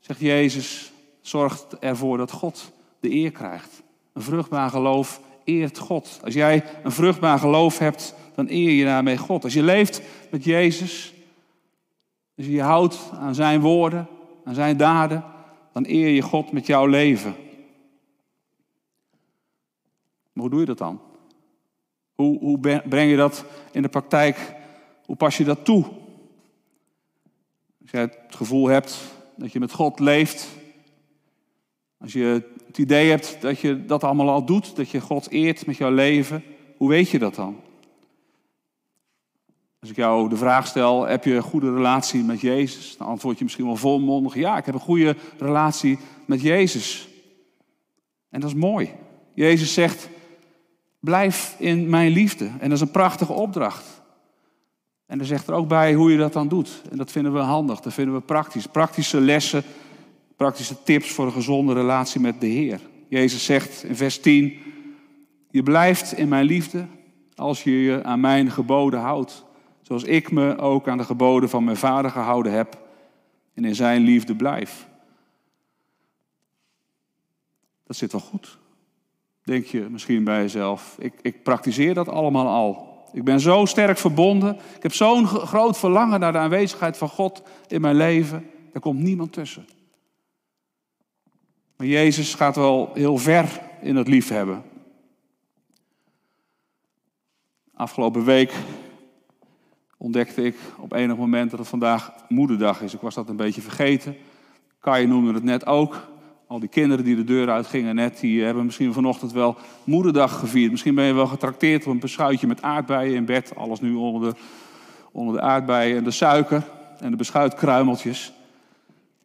zegt 0.00 0.20
Jezus, 0.20 0.92
zorgt 1.20 1.78
ervoor 1.80 2.16
dat 2.16 2.30
God 2.30 2.72
de 3.00 3.10
eer 3.10 3.30
krijgt. 3.30 3.82
Een 4.12 4.22
vruchtbaar 4.22 4.70
geloof 4.70 5.20
eert 5.44 5.78
God. 5.78 6.20
Als 6.24 6.34
jij 6.34 6.64
een 6.82 6.92
vruchtbaar 6.92 7.38
geloof 7.38 7.78
hebt, 7.78 8.14
dan 8.38 8.46
eer 8.50 8.70
je 8.70 8.84
daarmee 8.84 9.16
God. 9.16 9.44
Als 9.44 9.52
je 9.52 9.62
leeft 9.62 10.02
met 10.30 10.44
Jezus, 10.44 11.14
als 12.36 12.46
je 12.46 12.52
je 12.52 12.62
houdt 12.62 13.10
aan 13.12 13.34
zijn 13.34 13.60
woorden, 13.60 14.06
aan 14.44 14.54
zijn 14.54 14.76
daden, 14.76 15.24
dan 15.72 15.84
eer 15.86 16.08
je 16.08 16.22
God 16.22 16.52
met 16.52 16.66
jouw 16.66 16.86
leven. 16.86 17.34
Maar 20.32 20.42
hoe 20.42 20.50
doe 20.50 20.60
je 20.60 20.66
dat 20.66 20.78
dan? 20.78 21.00
Hoe, 22.14 22.38
hoe 22.38 22.58
breng 22.88 23.10
je 23.10 23.16
dat 23.16 23.44
in 23.72 23.82
de 23.82 23.88
praktijk? 23.88 24.54
Hoe 25.04 25.16
pas 25.16 25.36
je 25.36 25.44
dat 25.44 25.64
toe? 25.64 25.84
Als 27.80 27.90
jij 27.90 28.00
het 28.00 28.18
gevoel 28.28 28.68
hebt 28.68 29.00
dat 29.36 29.52
je 29.52 29.60
met 29.60 29.72
God 29.72 29.98
leeft, 29.98 30.48
als 31.96 32.12
je 32.12 32.42
het 32.66 32.78
idee 32.78 33.08
hebt 33.08 33.40
dat 33.40 33.60
je 33.60 33.84
dat 33.84 34.04
allemaal 34.04 34.30
al 34.30 34.44
doet, 34.44 34.76
dat 34.76 34.90
je 34.90 35.00
God 35.00 35.30
eert 35.30 35.66
met 35.66 35.76
jouw 35.76 35.92
leven, 35.92 36.44
hoe 36.76 36.88
weet 36.88 37.10
je 37.10 37.18
dat 37.18 37.34
dan? 37.34 37.66
Als 39.80 39.90
ik 39.90 39.96
jou 39.96 40.28
de 40.28 40.36
vraag 40.36 40.66
stel, 40.66 41.06
heb 41.06 41.24
je 41.24 41.34
een 41.34 41.42
goede 41.42 41.74
relatie 41.74 42.22
met 42.22 42.40
Jezus? 42.40 42.96
Dan 42.96 43.06
antwoord 43.06 43.38
je 43.38 43.44
misschien 43.44 43.66
wel 43.66 43.76
volmondig, 43.76 44.34
ja, 44.34 44.56
ik 44.56 44.64
heb 44.64 44.74
een 44.74 44.80
goede 44.80 45.16
relatie 45.38 45.98
met 46.24 46.40
Jezus. 46.40 47.08
En 48.30 48.40
dat 48.40 48.50
is 48.50 48.56
mooi. 48.56 48.90
Jezus 49.34 49.74
zegt, 49.74 50.08
blijf 51.00 51.56
in 51.58 51.88
mijn 51.88 52.10
liefde. 52.10 52.44
En 52.44 52.68
dat 52.68 52.72
is 52.72 52.80
een 52.80 52.90
prachtige 52.90 53.32
opdracht. 53.32 53.84
En 55.06 55.18
er 55.18 55.26
zegt 55.26 55.46
er 55.46 55.54
ook 55.54 55.68
bij 55.68 55.94
hoe 55.94 56.10
je 56.12 56.18
dat 56.18 56.32
dan 56.32 56.48
doet. 56.48 56.82
En 56.90 56.96
dat 56.96 57.10
vinden 57.10 57.32
we 57.32 57.38
handig, 57.38 57.80
dat 57.80 57.92
vinden 57.94 58.14
we 58.14 58.20
praktisch. 58.20 58.66
Praktische 58.66 59.20
lessen, 59.20 59.62
praktische 60.36 60.82
tips 60.82 61.10
voor 61.10 61.26
een 61.26 61.32
gezonde 61.32 61.72
relatie 61.72 62.20
met 62.20 62.40
de 62.40 62.46
Heer. 62.46 62.80
Jezus 63.08 63.44
zegt 63.44 63.84
in 63.84 63.96
vers 63.96 64.20
10, 64.20 64.58
je 65.50 65.62
blijft 65.62 66.12
in 66.12 66.28
mijn 66.28 66.44
liefde 66.44 66.86
als 67.34 67.62
je 67.62 67.82
je 67.82 68.04
aan 68.04 68.20
mijn 68.20 68.50
geboden 68.50 69.00
houdt. 69.00 69.46
Zoals 69.88 70.04
ik 70.04 70.30
me 70.30 70.58
ook 70.58 70.88
aan 70.88 70.98
de 70.98 71.04
geboden 71.04 71.48
van 71.48 71.64
mijn 71.64 71.76
vader 71.76 72.10
gehouden 72.10 72.52
heb 72.52 72.78
en 73.54 73.64
in 73.64 73.74
zijn 73.74 74.02
liefde 74.02 74.36
blijf. 74.36 74.88
Dat 77.84 77.96
zit 77.96 78.12
wel 78.12 78.20
goed. 78.20 78.58
Denk 79.42 79.64
je 79.64 79.80
misschien 79.80 80.24
bij 80.24 80.40
jezelf. 80.40 80.96
Ik, 80.98 81.14
ik 81.22 81.42
praktiseer 81.42 81.94
dat 81.94 82.08
allemaal 82.08 82.46
al. 82.46 83.04
Ik 83.12 83.24
ben 83.24 83.40
zo 83.40 83.64
sterk 83.64 83.98
verbonden. 83.98 84.54
Ik 84.54 84.82
heb 84.82 84.92
zo'n 84.92 85.26
groot 85.26 85.78
verlangen 85.78 86.20
naar 86.20 86.32
de 86.32 86.38
aanwezigheid 86.38 86.96
van 86.96 87.08
God 87.08 87.42
in 87.66 87.80
mijn 87.80 87.96
leven. 87.96 88.50
Er 88.72 88.80
komt 88.80 89.00
niemand 89.00 89.32
tussen. 89.32 89.66
Maar 91.76 91.86
Jezus 91.86 92.34
gaat 92.34 92.56
wel 92.56 92.90
heel 92.94 93.16
ver 93.16 93.60
in 93.80 93.96
het 93.96 94.08
liefhebben. 94.08 94.62
Afgelopen 97.74 98.24
week 98.24 98.52
ontdekte 99.98 100.42
ik 100.44 100.56
op 100.78 100.92
enig 100.92 101.16
moment 101.16 101.50
dat 101.50 101.58
het 101.58 101.68
vandaag 101.68 102.12
moederdag 102.28 102.82
is. 102.82 102.94
Ik 102.94 103.00
was 103.00 103.14
dat 103.14 103.28
een 103.28 103.36
beetje 103.36 103.60
vergeten. 103.60 104.16
Kai 104.80 105.06
noemde 105.06 105.32
het 105.32 105.42
net 105.42 105.66
ook. 105.66 106.06
Al 106.46 106.58
die 106.58 106.68
kinderen 106.68 107.04
die 107.04 107.16
de 107.16 107.24
deur 107.24 107.50
uitgingen 107.50 107.94
net, 107.94 108.20
die 108.20 108.42
hebben 108.42 108.64
misschien 108.64 108.92
vanochtend 108.92 109.32
wel 109.32 109.56
moederdag 109.84 110.38
gevierd. 110.38 110.70
Misschien 110.70 110.94
ben 110.94 111.04
je 111.04 111.12
wel 111.12 111.26
getrakteerd 111.26 111.86
op 111.86 111.92
een 111.92 111.98
beschuitje 111.98 112.46
met 112.46 112.62
aardbeien 112.62 113.14
in 113.14 113.24
bed. 113.24 113.52
Alles 113.56 113.80
nu 113.80 113.94
onder 113.94 114.30
de, 114.30 114.38
onder 115.12 115.34
de 115.34 115.40
aardbeien 115.40 115.96
en 115.96 116.04
de 116.04 116.10
suiker 116.10 116.64
en 117.00 117.10
de 117.10 117.16
beschuitkruimeltjes. 117.16 118.32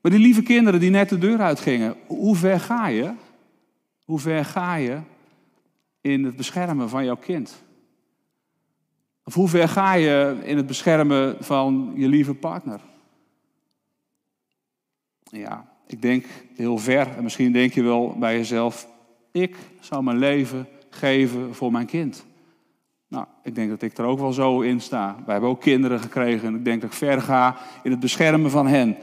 Maar 0.02 0.12
die 0.12 0.22
lieve 0.22 0.44
kinderen 0.44 0.80
die 0.80 0.90
net 0.90 1.10
de 1.10 1.18
deur 1.18 1.40
uitgingen, 1.40 1.96
hoe 2.08 2.36
ver 2.36 2.60
ga 2.60 2.88
je? 2.88 3.14
Hoe 4.04 4.20
ver 4.20 4.46
ga 4.46 4.76
je 4.76 4.98
in 6.02 6.24
het 6.24 6.36
beschermen 6.36 6.90
van 6.90 7.06
jouw 7.06 7.16
kind? 7.16 7.64
Of 9.24 9.34
hoe 9.34 9.48
ver 9.48 9.70
ga 9.70 9.94
je 9.94 10.38
in 10.44 10.58
het 10.58 10.68
beschermen 10.68 11.36
van 11.40 11.94
je 11.96 12.08
lieve 12.08 12.34
partner? 12.34 12.80
Ja, 15.24 15.70
ik 15.88 16.02
denk 16.02 16.26
heel 16.56 16.78
ver. 16.78 17.08
En 17.18 17.24
misschien 17.24 17.52
denk 17.52 17.74
je 17.74 17.84
wel 17.84 18.16
bij 18.20 18.38
jezelf: 18.38 18.88
ik 19.32 19.56
zou 19.80 20.04
mijn 20.04 20.18
leven 20.18 20.68
geven 20.90 21.56
voor 21.56 21.72
mijn 21.72 21.86
kind. 21.86 22.26
Nou, 23.08 23.26
ik 23.44 23.56
denk 23.56 23.70
dat 23.70 23.82
ik 23.82 23.98
er 23.98 24.06
ook 24.06 24.20
wel 24.20 24.34
zo 24.34 24.62
in 24.62 24.82
sta. 24.82 25.16
Wij 25.26 25.34
hebben 25.34 25.50
ook 25.50 25.62
kinderen 25.62 26.00
gekregen 26.00 26.48
en 26.48 26.56
ik 26.56 26.66
denk 26.66 26.82
dat 26.82 26.90
ik 26.90 26.98
ver 26.98 27.22
ga 27.22 27.58
in 27.84 27.92
het 27.92 28.00
beschermen 28.00 28.52
van 28.52 28.68
hen. 28.68 28.98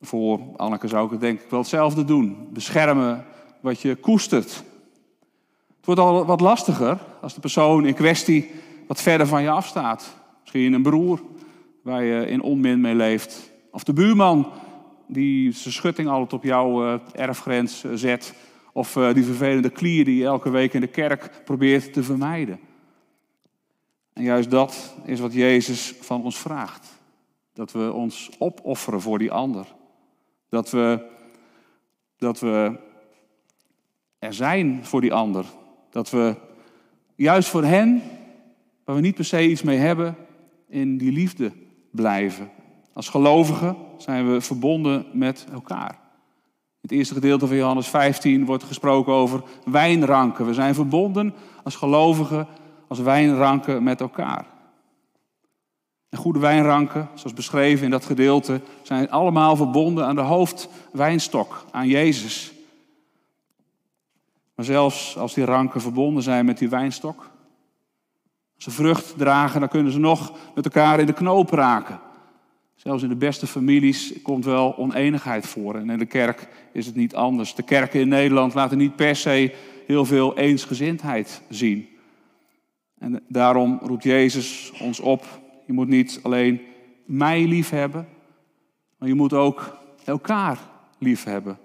Voor 0.00 0.40
Anneke 0.56 0.88
zou 0.88 1.04
ik 1.04 1.10
het 1.10 1.20
denk 1.20 1.40
ik 1.40 1.50
wel 1.50 1.60
hetzelfde 1.60 2.04
doen. 2.04 2.48
Beschermen 2.50 3.24
wat 3.60 3.80
je 3.80 3.96
koestert. 3.96 4.54
Het 5.76 5.86
wordt 5.86 6.00
al 6.00 6.24
wat 6.24 6.40
lastiger 6.40 6.98
als 7.20 7.34
de 7.34 7.40
persoon 7.40 7.86
in 7.86 7.94
kwestie 7.94 8.50
wat 8.88 9.02
verder 9.02 9.26
van 9.26 9.42
je 9.42 9.50
afstaat. 9.50 10.16
Misschien 10.40 10.72
een 10.72 10.82
broer 10.82 11.22
waar 11.82 12.02
je 12.02 12.26
in 12.26 12.42
onmin 12.42 12.80
mee 12.80 12.94
leeft. 12.94 13.52
Of 13.70 13.84
de 13.84 13.92
buurman 13.92 14.52
die 15.06 15.52
zijn 15.52 15.74
schutting 15.74 16.08
altijd 16.08 16.32
op 16.32 16.42
jouw 16.42 16.86
eh, 16.86 17.00
erfgrens 17.12 17.84
eh, 17.84 17.90
zet. 17.94 18.34
Of 18.72 18.96
eh, 18.96 19.14
die 19.14 19.24
vervelende 19.24 19.70
klier 19.70 20.04
die 20.04 20.16
je 20.16 20.24
elke 20.24 20.50
week 20.50 20.74
in 20.74 20.80
de 20.80 20.86
kerk 20.86 21.30
probeert 21.44 21.92
te 21.92 22.02
vermijden. 22.02 22.60
En 24.12 24.22
juist 24.22 24.50
dat 24.50 24.94
is 25.04 25.20
wat 25.20 25.32
Jezus 25.32 25.94
van 26.00 26.22
ons 26.22 26.38
vraagt. 26.38 26.88
Dat 27.52 27.72
we 27.72 27.92
ons 27.92 28.30
opofferen 28.38 29.00
voor 29.00 29.18
die 29.18 29.32
ander. 29.32 29.66
Dat 30.48 30.70
we, 30.70 31.06
dat 32.16 32.40
we 32.40 32.78
er 34.18 34.34
zijn 34.34 34.84
voor 34.84 35.00
die 35.00 35.12
ander. 35.12 35.44
Dat 35.90 36.10
we 36.10 36.36
juist 37.14 37.48
voor 37.48 37.64
hen, 37.64 38.02
waar 38.88 38.96
we 38.96 39.02
niet 39.02 39.14
per 39.14 39.24
se 39.24 39.48
iets 39.48 39.62
mee 39.62 39.78
hebben, 39.78 40.16
in 40.68 40.98
die 40.98 41.12
liefde 41.12 41.52
blijven. 41.90 42.50
Als 42.92 43.08
gelovigen 43.08 43.76
zijn 43.96 44.32
we 44.32 44.40
verbonden 44.40 45.06
met 45.12 45.46
elkaar. 45.52 45.90
In 45.90 46.80
het 46.80 46.92
eerste 46.92 47.14
gedeelte 47.14 47.46
van 47.46 47.56
Johannes 47.56 47.88
15 47.88 48.44
wordt 48.44 48.64
gesproken 48.64 49.12
over 49.12 49.42
wijnranken. 49.64 50.46
We 50.46 50.54
zijn 50.54 50.74
verbonden 50.74 51.34
als 51.64 51.76
gelovigen, 51.76 52.46
als 52.86 52.98
wijnranken 52.98 53.82
met 53.82 54.00
elkaar. 54.00 54.46
En 56.08 56.18
goede 56.18 56.38
wijnranken, 56.38 57.08
zoals 57.14 57.34
beschreven 57.34 57.84
in 57.84 57.90
dat 57.90 58.04
gedeelte, 58.04 58.60
zijn 58.82 59.10
allemaal 59.10 59.56
verbonden 59.56 60.06
aan 60.06 60.14
de 60.14 60.20
hoofdwijnstok, 60.20 61.64
aan 61.70 61.88
Jezus. 61.88 62.52
Maar 64.54 64.64
zelfs 64.64 65.18
als 65.18 65.34
die 65.34 65.44
ranken 65.44 65.80
verbonden 65.80 66.22
zijn 66.22 66.44
met 66.44 66.58
die 66.58 66.68
wijnstok, 66.68 67.36
als 68.58 68.64
ze 68.64 68.70
vrucht 68.70 69.18
dragen, 69.18 69.60
dan 69.60 69.68
kunnen 69.68 69.92
ze 69.92 69.98
nog 69.98 70.32
met 70.54 70.64
elkaar 70.64 71.00
in 71.00 71.06
de 71.06 71.12
knoop 71.12 71.50
raken. 71.50 72.00
Zelfs 72.74 73.02
in 73.02 73.08
de 73.08 73.16
beste 73.16 73.46
families 73.46 74.12
komt 74.22 74.44
wel 74.44 74.76
oneenigheid 74.76 75.46
voor. 75.46 75.74
En 75.74 75.90
in 75.90 75.98
de 75.98 76.06
kerk 76.06 76.48
is 76.72 76.86
het 76.86 76.94
niet 76.94 77.14
anders. 77.14 77.54
De 77.54 77.62
kerken 77.62 78.00
in 78.00 78.08
Nederland 78.08 78.54
laten 78.54 78.78
niet 78.78 78.96
per 78.96 79.16
se 79.16 79.54
heel 79.86 80.04
veel 80.04 80.36
eensgezindheid 80.36 81.42
zien. 81.48 81.88
En 82.98 83.22
daarom 83.28 83.78
roept 83.82 84.02
Jezus 84.02 84.72
ons 84.80 85.00
op 85.00 85.24
je 85.68 85.74
moet 85.74 85.88
niet 85.88 86.20
alleen 86.22 86.60
mij 87.04 87.46
lief 87.46 87.70
hebben, 87.70 88.08
maar 88.98 89.08
je 89.08 89.14
moet 89.14 89.32
ook 89.32 89.78
elkaar 90.04 90.58
lief 90.98 91.24
hebben. 91.24 91.58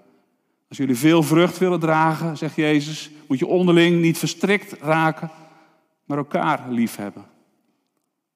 Als 0.68 0.78
jullie 0.78 0.96
veel 0.96 1.22
vrucht 1.22 1.58
willen 1.58 1.80
dragen, 1.80 2.36
zegt 2.36 2.56
Jezus, 2.56 3.10
moet 3.28 3.38
je 3.38 3.46
onderling 3.46 4.00
niet 4.00 4.18
verstrikt 4.18 4.72
raken, 4.80 5.30
maar 6.04 6.18
elkaar 6.18 6.68
lief 6.68 6.96
hebben. 6.96 7.22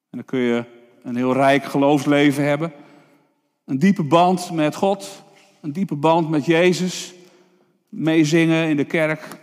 En 0.09 0.17
dan 0.17 0.25
kun 0.25 0.39
je 0.39 0.63
een 1.03 1.15
heel 1.15 1.33
rijk 1.33 1.63
geloofsleven 1.63 2.43
hebben. 2.43 2.73
Een 3.65 3.79
diepe 3.79 4.03
band 4.03 4.51
met 4.51 4.75
God. 4.75 5.23
Een 5.61 5.73
diepe 5.73 5.95
band 5.95 6.29
met 6.29 6.45
Jezus. 6.45 7.13
Meezingen 7.89 8.69
in 8.69 8.77
de 8.77 8.85
kerk. 8.85 9.37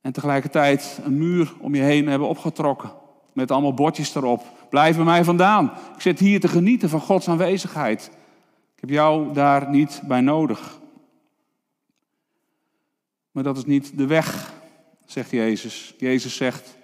En 0.00 0.12
tegelijkertijd 0.12 1.00
een 1.04 1.18
muur 1.18 1.52
om 1.58 1.74
je 1.74 1.82
heen 1.82 2.08
hebben 2.08 2.28
opgetrokken. 2.28 2.92
Met 3.32 3.50
allemaal 3.50 3.74
bordjes 3.74 4.14
erop. 4.14 4.44
Blijf 4.70 4.96
bij 4.96 5.04
mij 5.04 5.24
vandaan. 5.24 5.72
Ik 5.94 6.00
zit 6.00 6.18
hier 6.18 6.40
te 6.40 6.48
genieten 6.48 6.88
van 6.88 7.00
Gods 7.00 7.28
aanwezigheid. 7.28 8.10
Ik 8.74 8.80
heb 8.80 8.90
jou 8.90 9.32
daar 9.32 9.70
niet 9.70 10.02
bij 10.04 10.20
nodig. 10.20 10.78
Maar 13.30 13.44
dat 13.44 13.56
is 13.56 13.64
niet 13.64 13.98
de 13.98 14.06
weg, 14.06 14.52
zegt 15.04 15.30
Jezus. 15.30 15.94
Jezus 15.98 16.36
zegt, 16.36 16.76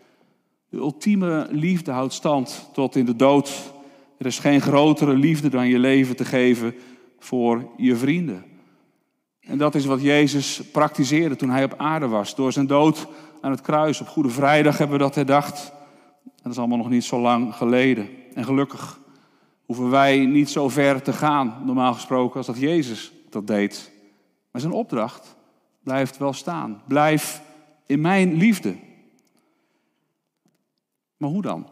de 0.73 0.79
ultieme 0.79 1.47
liefde 1.51 1.91
houdt 1.91 2.13
stand 2.13 2.69
tot 2.73 2.97
in 2.97 3.05
de 3.05 3.17
dood. 3.17 3.73
Er 4.19 4.27
is 4.27 4.39
geen 4.39 4.61
grotere 4.61 5.15
liefde 5.15 5.49
dan 5.49 5.69
je 5.69 5.79
leven 5.79 6.17
te 6.17 6.25
geven 6.25 6.75
voor 7.19 7.71
je 7.77 7.97
vrienden. 7.97 8.45
En 9.41 9.59
dat 9.59 9.75
is 9.75 9.85
wat 9.85 10.03
Jezus 10.03 10.61
praktiseerde 10.71 11.37
toen 11.37 11.51
hij 11.51 11.65
op 11.65 11.75
aarde 11.77 12.09
was. 12.09 12.35
Door 12.35 12.53
zijn 12.53 12.67
dood 12.67 13.07
aan 13.41 13.51
het 13.51 13.61
kruis. 13.61 14.01
Op 14.01 14.09
Goede 14.09 14.29
Vrijdag 14.29 14.79
hebben 14.79 14.97
we 14.97 15.03
dat 15.03 15.15
herdacht. 15.15 15.73
Dat 16.43 16.53
is 16.53 16.59
allemaal 16.59 16.79
nog 16.79 16.89
niet 16.89 17.05
zo 17.05 17.21
lang 17.21 17.55
geleden. 17.55 18.09
En 18.35 18.45
gelukkig 18.45 19.01
hoeven 19.65 19.91
wij 19.91 20.27
niet 20.27 20.51
zo 20.51 20.69
ver 20.69 21.03
te 21.03 21.13
gaan, 21.13 21.63
normaal 21.65 21.95
gesproken, 21.95 22.37
als 22.37 22.47
dat 22.47 22.59
Jezus 22.59 23.13
dat 23.31 23.47
deed. 23.47 23.93
Maar 24.51 24.61
zijn 24.61 24.73
opdracht 24.73 25.37
blijft 25.83 26.19
wel 26.19 26.33
staan. 26.33 26.83
Blijf 26.89 27.43
in 27.87 28.01
mijn 28.01 28.35
liefde. 28.35 28.77
Maar 31.23 31.31
hoe 31.31 31.43
dan? 31.43 31.67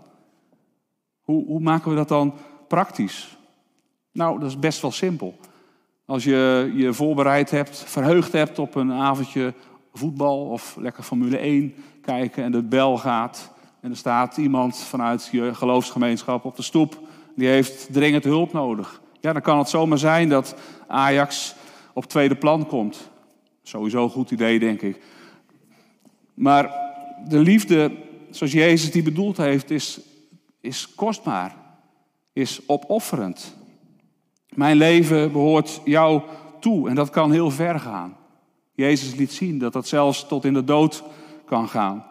Hoe, 1.20 1.46
hoe 1.46 1.60
maken 1.60 1.90
we 1.90 1.96
dat 1.96 2.08
dan 2.08 2.34
praktisch? 2.68 3.36
Nou, 4.12 4.40
dat 4.40 4.48
is 4.48 4.58
best 4.58 4.80
wel 4.80 4.90
simpel. 4.90 5.38
Als 6.04 6.24
je 6.24 6.72
je 6.74 6.92
voorbereid 6.92 7.50
hebt, 7.50 7.84
verheugd 7.86 8.32
hebt 8.32 8.58
op 8.58 8.74
een 8.74 8.92
avondje 8.92 9.54
voetbal 9.92 10.46
of 10.46 10.76
lekker 10.76 11.02
Formule 11.02 11.38
1 11.38 11.74
kijken 12.02 12.44
en 12.44 12.52
de 12.52 12.62
bel 12.62 12.98
gaat 12.98 13.52
en 13.80 13.90
er 13.90 13.96
staat 13.96 14.36
iemand 14.36 14.78
vanuit 14.78 15.28
je 15.32 15.54
geloofsgemeenschap 15.54 16.44
op 16.44 16.56
de 16.56 16.62
stoep, 16.62 16.98
die 17.36 17.48
heeft 17.48 17.92
dringend 17.92 18.24
hulp 18.24 18.52
nodig. 18.52 19.00
Ja, 19.20 19.32
dan 19.32 19.42
kan 19.42 19.58
het 19.58 19.68
zomaar 19.68 19.98
zijn 19.98 20.28
dat 20.28 20.54
Ajax 20.86 21.54
op 21.92 22.04
tweede 22.04 22.36
plan 22.36 22.66
komt. 22.66 23.10
Sowieso 23.62 24.02
een 24.02 24.10
goed 24.10 24.30
idee, 24.30 24.58
denk 24.58 24.82
ik. 24.82 25.02
Maar 26.34 26.74
de 27.28 27.38
liefde, 27.38 28.08
zoals 28.30 28.52
Jezus 28.52 28.90
die 28.90 29.02
bedoeld 29.02 29.36
heeft, 29.36 29.70
is, 29.70 30.00
is 30.60 30.94
kostbaar, 30.94 31.56
is 32.32 32.60
opofferend. 32.66 33.56
Mijn 34.48 34.76
leven 34.76 35.32
behoort 35.32 35.80
jou 35.84 36.22
toe 36.60 36.88
en 36.88 36.94
dat 36.94 37.10
kan 37.10 37.32
heel 37.32 37.50
ver 37.50 37.80
gaan. 37.80 38.16
Jezus 38.74 39.14
liet 39.14 39.32
zien 39.32 39.58
dat 39.58 39.72
dat 39.72 39.88
zelfs 39.88 40.26
tot 40.26 40.44
in 40.44 40.54
de 40.54 40.64
dood 40.64 41.02
kan 41.44 41.68
gaan. 41.68 42.06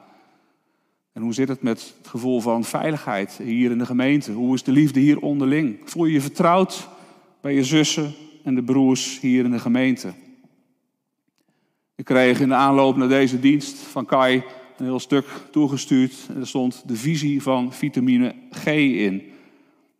En 1.14 1.22
hoe 1.22 1.34
zit 1.34 1.48
het 1.48 1.62
met 1.62 1.94
het 1.98 2.08
gevoel 2.08 2.40
van 2.40 2.64
veiligheid 2.64 3.40
hier 3.44 3.72
in 3.72 3.78
de 3.78 3.86
gemeente? 3.86 4.32
Hoe 4.32 4.54
is 4.54 4.64
de 4.64 4.72
liefde 4.72 5.00
hier 5.00 5.20
onderling? 5.20 5.80
Voel 5.86 6.06
je 6.06 6.14
je 6.14 6.22
vertrouwd 6.22 6.88
bij 7.42 7.54
je 7.54 7.64
zussen 7.64 8.14
en 8.44 8.56
de 8.56 8.64
broers 8.64 9.20
hier 9.20 9.44
in 9.44 9.52
de 9.52 9.60
gemeente? 9.60 10.14
Ik 11.96 12.06
kreeg 12.06 12.40
in 12.40 12.48
de 12.48 12.56
aanloop 12.56 12.96
naar 12.96 13.08
deze 13.08 13.40
dienst 13.40 13.78
van 13.78 14.06
Kai 14.06 14.44
een 14.80 14.86
heel 14.86 15.00
stuk 15.00 15.26
toegestuurd. 15.52 16.16
En 16.30 16.40
er 16.40 16.48
stond 16.48 16.84
de 16.86 16.96
visie 16.96 17.42
van 17.42 17.74
vitamine 17.74 18.36
G 18.52 18.66
in. 18.66 19.24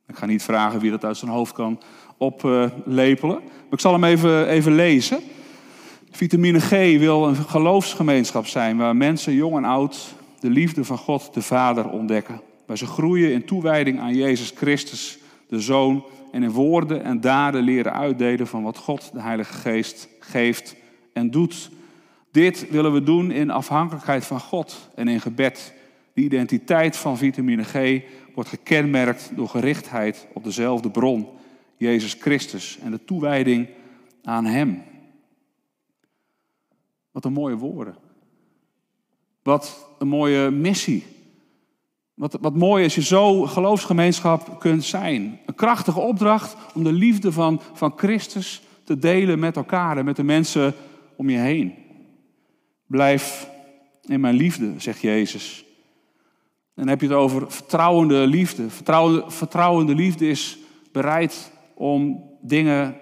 Ik 0.08 0.16
ga 0.16 0.26
niet 0.26 0.44
vragen 0.44 0.80
wie 0.80 0.92
dat 0.92 1.06
uit 1.06 1.18
zijn 1.18 1.32
hoofd 1.32 1.54
kan 1.54 1.80
oplepelen. 2.18 3.40
Maar 3.40 3.72
ik 3.72 3.80
zal 3.80 3.94
hem 3.94 4.04
even, 4.04 4.48
even 4.48 4.76
lezen. 4.76 5.20
Vitamine 6.12 6.60
G 6.60 6.70
wil 7.00 7.28
een 7.28 7.36
geloofsgemeenschap 7.36 8.48
zijn 8.48 8.78
waar 8.78 8.96
mensen, 8.96 9.34
jong 9.34 9.58
en 9.58 9.66
oud, 9.66 10.14
de 10.40 10.50
liefde 10.50 10.84
van 10.84 10.98
God, 10.98 11.34
de 11.34 11.42
Vader, 11.42 11.90
ontdekken. 11.90 12.42
Waar 12.66 12.78
ze 12.78 12.86
groeien 12.86 13.32
in 13.32 13.46
toewijding 13.46 14.00
aan 14.00 14.16
Jezus 14.16 14.52
Christus, 14.56 15.18
de 15.48 15.60
Zoon, 15.60 16.04
en 16.32 16.44
in 16.44 16.52
woorden 16.52 17.04
en 17.04 17.22
daden 17.22 17.64
leren 17.64 17.94
uitdelen 17.94 18.48
van 18.48 18.64
wat 18.64 18.78
God, 18.78 19.10
de 19.14 19.22
Heilige 19.22 19.54
Geest, 19.54 20.08
geeft 20.20 20.76
en 21.14 21.32
doet. 21.32 21.70
Dit 22.32 22.70
willen 22.70 22.94
we 22.94 23.04
doen 23.04 23.32
in 23.32 23.50
afhankelijkheid 23.50 24.26
van 24.26 24.40
God 24.40 24.90
en 24.96 25.08
in 25.08 25.22
gebed. 25.22 25.74
De 26.14 26.22
identiteit 26.22 26.98
van 26.98 27.18
vitamine 27.18 27.64
G 27.64 28.02
wordt 28.36 28.50
gekenmerkt 28.50 29.32
door 29.36 29.50
gerichtheid 29.50 30.28
op 30.34 30.44
dezelfde 30.44 30.90
bron, 30.90 31.28
Jezus 31.78 32.14
Christus, 32.14 32.80
en 32.84 32.92
de 32.92 33.06
toewijding 33.06 33.68
aan 34.24 34.46
Hem. 34.46 34.84
Wat 37.12 37.26
een 37.26 37.34
mooie 37.34 37.56
woorden. 37.56 37.96
Wat 39.44 39.88
een 40.00 40.08
mooie 40.08 40.50
missie. 40.50 41.06
Wat, 42.14 42.38
wat 42.42 42.56
mooi 42.56 42.84
als 42.84 42.96
je 42.96 43.04
zo 43.04 43.42
geloofsgemeenschap 43.42 44.60
kunt 44.60 44.84
zijn. 44.84 45.40
Een 45.46 45.56
krachtige 45.56 46.00
opdracht 46.00 46.56
om 46.74 46.84
de 46.84 46.94
liefde 46.94 47.32
van, 47.32 47.62
van 47.74 47.94
Christus 47.96 48.62
te 48.84 49.00
delen 49.00 49.40
met 49.40 49.56
elkaar 49.56 49.98
en 49.98 50.06
met 50.06 50.16
de 50.16 50.24
mensen 50.24 50.74
om 51.16 51.30
je 51.30 51.38
heen. 51.38 51.74
Blijf 52.90 53.50
in 54.02 54.20
mijn 54.20 54.36
liefde, 54.36 54.74
zegt 54.78 55.02
Jezus. 55.02 55.66
Dan 56.76 56.88
heb 56.88 57.02
je 57.02 57.08
het 57.08 57.16
over 57.16 57.52
vertrouwende 57.52 58.28
liefde. 58.28 58.70
Vertrouwende, 58.70 59.24
vertrouwende 59.28 59.96
liefde 59.96 60.28
is 60.28 60.58
bereid 60.92 61.52
om 61.76 62.24
dingen 62.42 62.96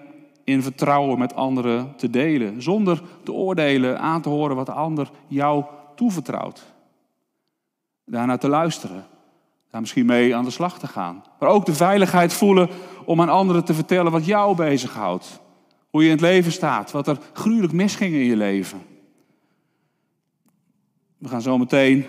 in 0.44 0.62
vertrouwen 0.62 1.18
met 1.18 1.34
anderen 1.34 1.96
te 1.96 2.10
delen. 2.10 2.62
Zonder 2.62 3.02
te 3.22 3.32
oordelen, 3.32 4.00
aan 4.00 4.22
te 4.22 4.28
horen 4.28 4.56
wat 4.56 4.66
de 4.66 4.72
ander 4.72 5.10
jou 5.26 5.64
toevertrouwt. 5.94 6.64
Daarna 8.04 8.36
te 8.36 8.48
luisteren. 8.48 9.06
Daar 9.70 9.80
misschien 9.80 10.06
mee 10.06 10.36
aan 10.36 10.44
de 10.44 10.50
slag 10.50 10.78
te 10.78 10.86
gaan. 10.86 11.24
Maar 11.38 11.48
ook 11.48 11.66
de 11.66 11.74
veiligheid 11.74 12.32
voelen 12.32 12.68
om 13.04 13.20
aan 13.20 13.28
anderen 13.28 13.64
te 13.64 13.74
vertellen 13.74 14.12
wat 14.12 14.26
jou 14.26 14.56
bezighoudt. 14.56 15.40
Hoe 15.90 16.00
je 16.02 16.08
in 16.08 16.14
het 16.14 16.24
leven 16.24 16.52
staat. 16.52 16.90
Wat 16.90 17.08
er 17.08 17.18
gruwelijk 17.32 17.72
misging 17.72 18.14
in 18.14 18.24
je 18.24 18.36
leven. 18.36 18.96
We 21.18 21.28
gaan 21.28 21.42
zo 21.42 21.58
meteen 21.58 22.04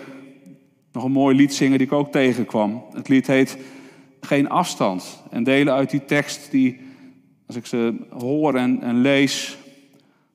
nog 0.92 1.04
een 1.04 1.12
mooi 1.12 1.36
lied 1.36 1.54
zingen 1.54 1.78
die 1.78 1.86
ik 1.86 1.92
ook 1.92 2.12
tegenkwam. 2.12 2.84
Het 2.92 3.08
lied 3.08 3.26
heet 3.26 3.58
Geen 4.20 4.48
afstand. 4.48 5.22
En 5.30 5.44
delen 5.44 5.74
uit 5.74 5.90
die 5.90 6.04
tekst 6.04 6.50
die, 6.50 6.80
als 7.46 7.56
ik 7.56 7.66
ze 7.66 7.94
hoor 8.10 8.54
en, 8.54 8.82
en 8.82 9.00
lees, 9.00 9.58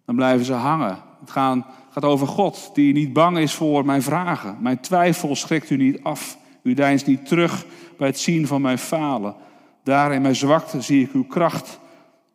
dan 0.06 0.16
blijven 0.16 0.46
ze 0.46 0.54
hangen. 0.54 0.98
Het 1.20 1.32
gaan, 1.32 1.66
gaat 1.90 2.04
over 2.04 2.28
God 2.28 2.72
die 2.74 2.94
niet 2.94 3.14
bang 3.14 3.38
is 3.38 3.54
voor 3.54 3.86
mijn 3.86 4.02
vragen. 4.02 4.58
Mijn 4.60 4.80
twijfel 4.80 5.36
schrikt 5.36 5.70
u 5.70 5.78
niet 5.78 6.04
af. 6.04 6.38
U 6.62 6.74
deinst 6.74 7.06
niet 7.06 7.26
terug 7.26 7.66
bij 7.98 8.08
het 8.08 8.20
zien 8.20 8.48
van 8.48 8.62
mijn 8.62 8.78
falen. 8.78 9.36
Daar 9.84 10.14
in 10.14 10.22
mijn 10.22 10.36
zwakte 10.36 10.82
zie 10.82 11.04
ik 11.04 11.14
uw 11.14 11.26
kracht. 11.26 11.80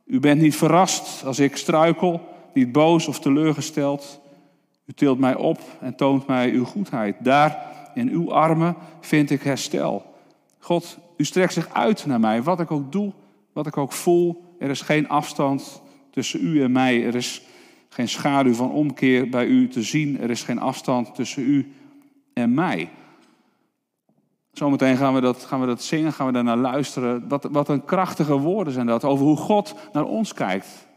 U 0.07 0.21
bent 0.21 0.41
niet 0.41 0.57
verrast 0.57 1.25
als 1.25 1.39
ik 1.39 1.57
struikel, 1.57 2.29
niet 2.55 2.73
boos 2.73 3.09
of 3.09 3.21
teleurgesteld. 3.21 4.21
U 4.91 4.93
tilt 4.93 5.19
mij 5.19 5.35
op 5.35 5.61
en 5.81 5.97
toont 5.97 6.27
mij 6.27 6.51
uw 6.51 6.65
goedheid. 6.65 7.17
Daar 7.21 7.67
in 7.95 8.09
uw 8.09 8.33
armen 8.33 8.77
vind 9.01 9.31
ik 9.31 9.43
herstel. 9.43 10.15
God, 10.59 10.99
u 11.17 11.25
strekt 11.25 11.53
zich 11.53 11.69
uit 11.73 12.07
naar 12.07 12.21
mij, 12.21 12.43
wat 12.43 12.61
ik 12.61 12.71
ook 12.71 12.93
doe, 12.93 13.13
wat 13.53 13.67
ik 13.67 13.77
ook 13.77 13.93
voel. 13.93 14.55
Er 14.59 14.71
is 14.71 14.81
geen 14.81 15.09
afstand 15.09 15.83
tussen 16.11 16.45
u 16.45 16.63
en 16.63 16.73
mij. 16.73 17.05
Er 17.05 17.15
is 17.15 17.43
geen 17.89 18.09
schaduw 18.09 18.55
van 18.55 18.71
omkeer 18.71 19.29
bij 19.29 19.47
u 19.47 19.69
te 19.69 19.83
zien. 19.83 20.21
Er 20.21 20.31
is 20.31 20.43
geen 20.43 20.61
afstand 20.61 21.15
tussen 21.15 21.43
u 21.43 21.73
en 22.33 22.55
mij. 22.55 22.89
Zometeen 24.53 24.97
gaan 24.97 25.15
we 25.15 25.21
dat, 25.21 25.45
gaan 25.45 25.61
we 25.61 25.67
dat 25.67 25.83
zingen, 25.83 26.13
gaan 26.13 26.27
we 26.27 26.33
daarnaar 26.33 26.57
luisteren. 26.57 27.29
Wat, 27.29 27.49
wat 27.51 27.69
een 27.69 27.85
krachtige 27.85 28.39
woorden 28.39 28.73
zijn 28.73 28.87
dat 28.87 29.05
over 29.05 29.25
hoe 29.25 29.37
God 29.37 29.75
naar 29.93 30.05
ons 30.05 30.35
kijkt. 30.35 30.89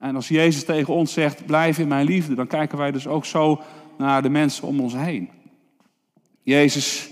En 0.00 0.14
als 0.14 0.28
Jezus 0.28 0.64
tegen 0.64 0.94
ons 0.94 1.12
zegt, 1.12 1.46
blijf 1.46 1.78
in 1.78 1.88
mijn 1.88 2.06
liefde, 2.06 2.34
dan 2.34 2.46
kijken 2.46 2.78
wij 2.78 2.90
dus 2.90 3.06
ook 3.06 3.24
zo 3.24 3.60
naar 3.98 4.22
de 4.22 4.28
mensen 4.28 4.66
om 4.66 4.80
ons 4.80 4.94
heen. 4.94 5.30
Jezus 6.42 7.08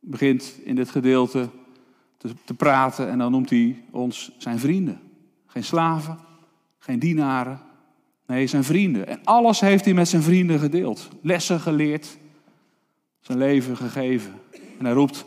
begint 0.00 0.54
in 0.64 0.74
dit 0.74 0.90
gedeelte 0.90 1.48
te, 2.16 2.28
te 2.44 2.54
praten 2.54 3.08
en 3.08 3.18
dan 3.18 3.30
noemt 3.30 3.50
hij 3.50 3.82
ons 3.90 4.30
zijn 4.38 4.58
vrienden. 4.58 5.00
Geen 5.46 5.64
slaven, 5.64 6.18
geen 6.78 6.98
dienaren, 6.98 7.60
nee, 8.26 8.46
zijn 8.46 8.64
vrienden. 8.64 9.06
En 9.06 9.20
alles 9.24 9.60
heeft 9.60 9.84
hij 9.84 9.94
met 9.94 10.08
zijn 10.08 10.22
vrienden 10.22 10.58
gedeeld. 10.58 11.08
Lessen 11.20 11.60
geleerd, 11.60 12.18
zijn 13.20 13.38
leven 13.38 13.76
gegeven. 13.76 14.32
En 14.78 14.84
hij 14.84 14.94
roept 14.94 15.24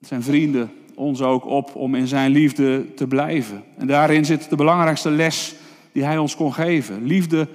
zijn 0.00 0.22
vrienden 0.22 0.70
ons 0.94 1.20
ook 1.20 1.46
op 1.46 1.74
om 1.74 1.94
in 1.94 2.06
zijn 2.06 2.30
liefde 2.30 2.94
te 2.94 3.06
blijven. 3.06 3.64
En 3.76 3.86
daarin 3.86 4.24
zit 4.24 4.50
de 4.50 4.56
belangrijkste 4.56 5.10
les 5.10 5.54
die 5.98 6.06
hij 6.06 6.18
ons 6.18 6.36
kon 6.36 6.54
geven. 6.54 7.04
Liefde 7.04 7.48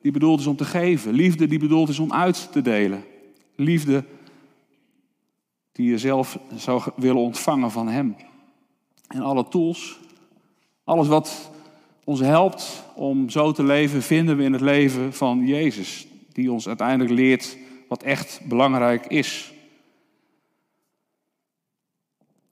die 0.00 0.12
bedoeld 0.12 0.40
is 0.40 0.46
om 0.46 0.56
te 0.56 0.64
geven. 0.64 1.12
Liefde 1.12 1.46
die 1.46 1.58
bedoeld 1.58 1.88
is 1.88 1.98
om 1.98 2.12
uit 2.12 2.48
te 2.52 2.62
delen. 2.62 3.04
Liefde 3.54 4.04
die 5.72 5.90
je 5.90 5.98
zelf 5.98 6.38
zou 6.56 6.82
willen 6.96 7.22
ontvangen 7.22 7.70
van 7.70 7.88
Hem. 7.88 8.16
En 9.08 9.20
alle 9.20 9.48
tools, 9.48 9.98
alles 10.84 11.08
wat 11.08 11.50
ons 12.04 12.20
helpt 12.20 12.84
om 12.94 13.30
zo 13.30 13.52
te 13.52 13.64
leven, 13.64 14.02
vinden 14.02 14.36
we 14.36 14.42
in 14.42 14.52
het 14.52 14.62
leven 14.62 15.12
van 15.12 15.46
Jezus, 15.46 16.06
die 16.32 16.52
ons 16.52 16.68
uiteindelijk 16.68 17.10
leert 17.10 17.56
wat 17.88 18.02
echt 18.02 18.40
belangrijk 18.44 19.06
is. 19.06 19.52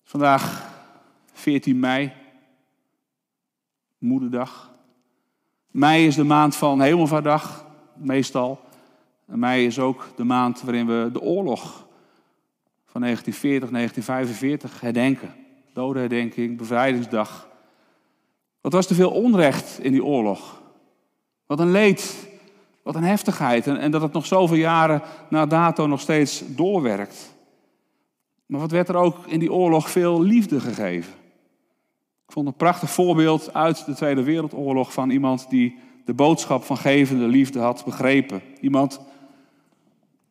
Vandaag 0.02 0.72
14 1.32 1.78
mei, 1.78 2.12
Moederdag. 3.98 4.73
Mei 5.74 6.06
is 6.06 6.14
de 6.14 6.24
maand 6.24 6.56
van 6.56 6.80
Hemelvaartdag, 6.80 7.66
meestal. 7.94 8.60
Mei 9.24 9.66
is 9.66 9.78
ook 9.78 10.08
de 10.16 10.24
maand 10.24 10.62
waarin 10.62 10.86
we 10.86 11.10
de 11.12 11.20
oorlog 11.20 11.86
van 12.86 13.00
1940, 13.00 13.70
1945 13.70 14.80
herdenken. 14.80 15.34
Dodenherdenking, 15.72 16.56
bevrijdingsdag. 16.56 17.48
Wat 18.60 18.72
was 18.72 18.86
te 18.86 18.94
veel 18.94 19.10
onrecht 19.10 19.78
in 19.82 19.92
die 19.92 20.04
oorlog? 20.04 20.62
Wat 21.46 21.60
een 21.60 21.70
leed, 21.70 22.28
wat 22.82 22.94
een 22.94 23.04
heftigheid. 23.04 23.66
En, 23.66 23.78
en 23.78 23.90
dat 23.90 24.02
het 24.02 24.12
nog 24.12 24.26
zoveel 24.26 24.56
jaren 24.56 25.02
na 25.28 25.46
dato 25.46 25.86
nog 25.86 26.00
steeds 26.00 26.42
doorwerkt. 26.46 27.34
Maar 28.46 28.60
wat 28.60 28.70
werd 28.70 28.88
er 28.88 28.96
ook 28.96 29.26
in 29.26 29.38
die 29.38 29.52
oorlog 29.52 29.90
veel 29.90 30.22
liefde 30.22 30.60
gegeven? 30.60 31.12
Ik 32.26 32.32
vond 32.32 32.46
een 32.46 32.54
prachtig 32.54 32.90
voorbeeld 32.90 33.54
uit 33.54 33.84
de 33.86 33.94
Tweede 33.94 34.22
Wereldoorlog 34.22 34.92
van 34.92 35.10
iemand 35.10 35.46
die 35.50 35.78
de 36.04 36.14
boodschap 36.14 36.64
van 36.64 36.76
gevende 36.76 37.26
liefde 37.26 37.58
had 37.58 37.84
begrepen. 37.84 38.42
Iemand 38.60 39.00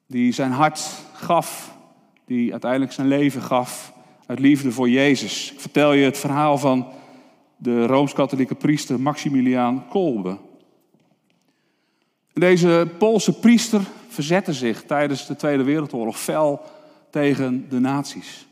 die 0.07 0.31
zijn 0.31 0.51
hart 0.51 0.89
gaf, 1.13 1.77
die 2.25 2.51
uiteindelijk 2.51 2.91
zijn 2.91 3.07
leven 3.07 3.41
gaf 3.41 3.93
uit 4.25 4.39
liefde 4.39 4.71
voor 4.71 4.89
Jezus. 4.89 5.51
Ik 5.51 5.59
vertel 5.59 5.93
je 5.93 6.03
het 6.05 6.17
verhaal 6.17 6.57
van 6.57 6.87
de 7.57 7.85
rooms-katholieke 7.85 8.55
priester 8.55 8.99
Maximiliaan 8.99 9.87
Kolbe. 9.89 10.37
Deze 12.33 12.87
Poolse 12.97 13.39
priester 13.39 13.81
verzette 14.07 14.53
zich 14.53 14.83
tijdens 14.83 15.27
de 15.27 15.35
Tweede 15.35 15.63
Wereldoorlog 15.63 16.19
fel 16.19 16.61
tegen 17.09 17.69
de 17.69 17.79
nazi's. 17.79 18.47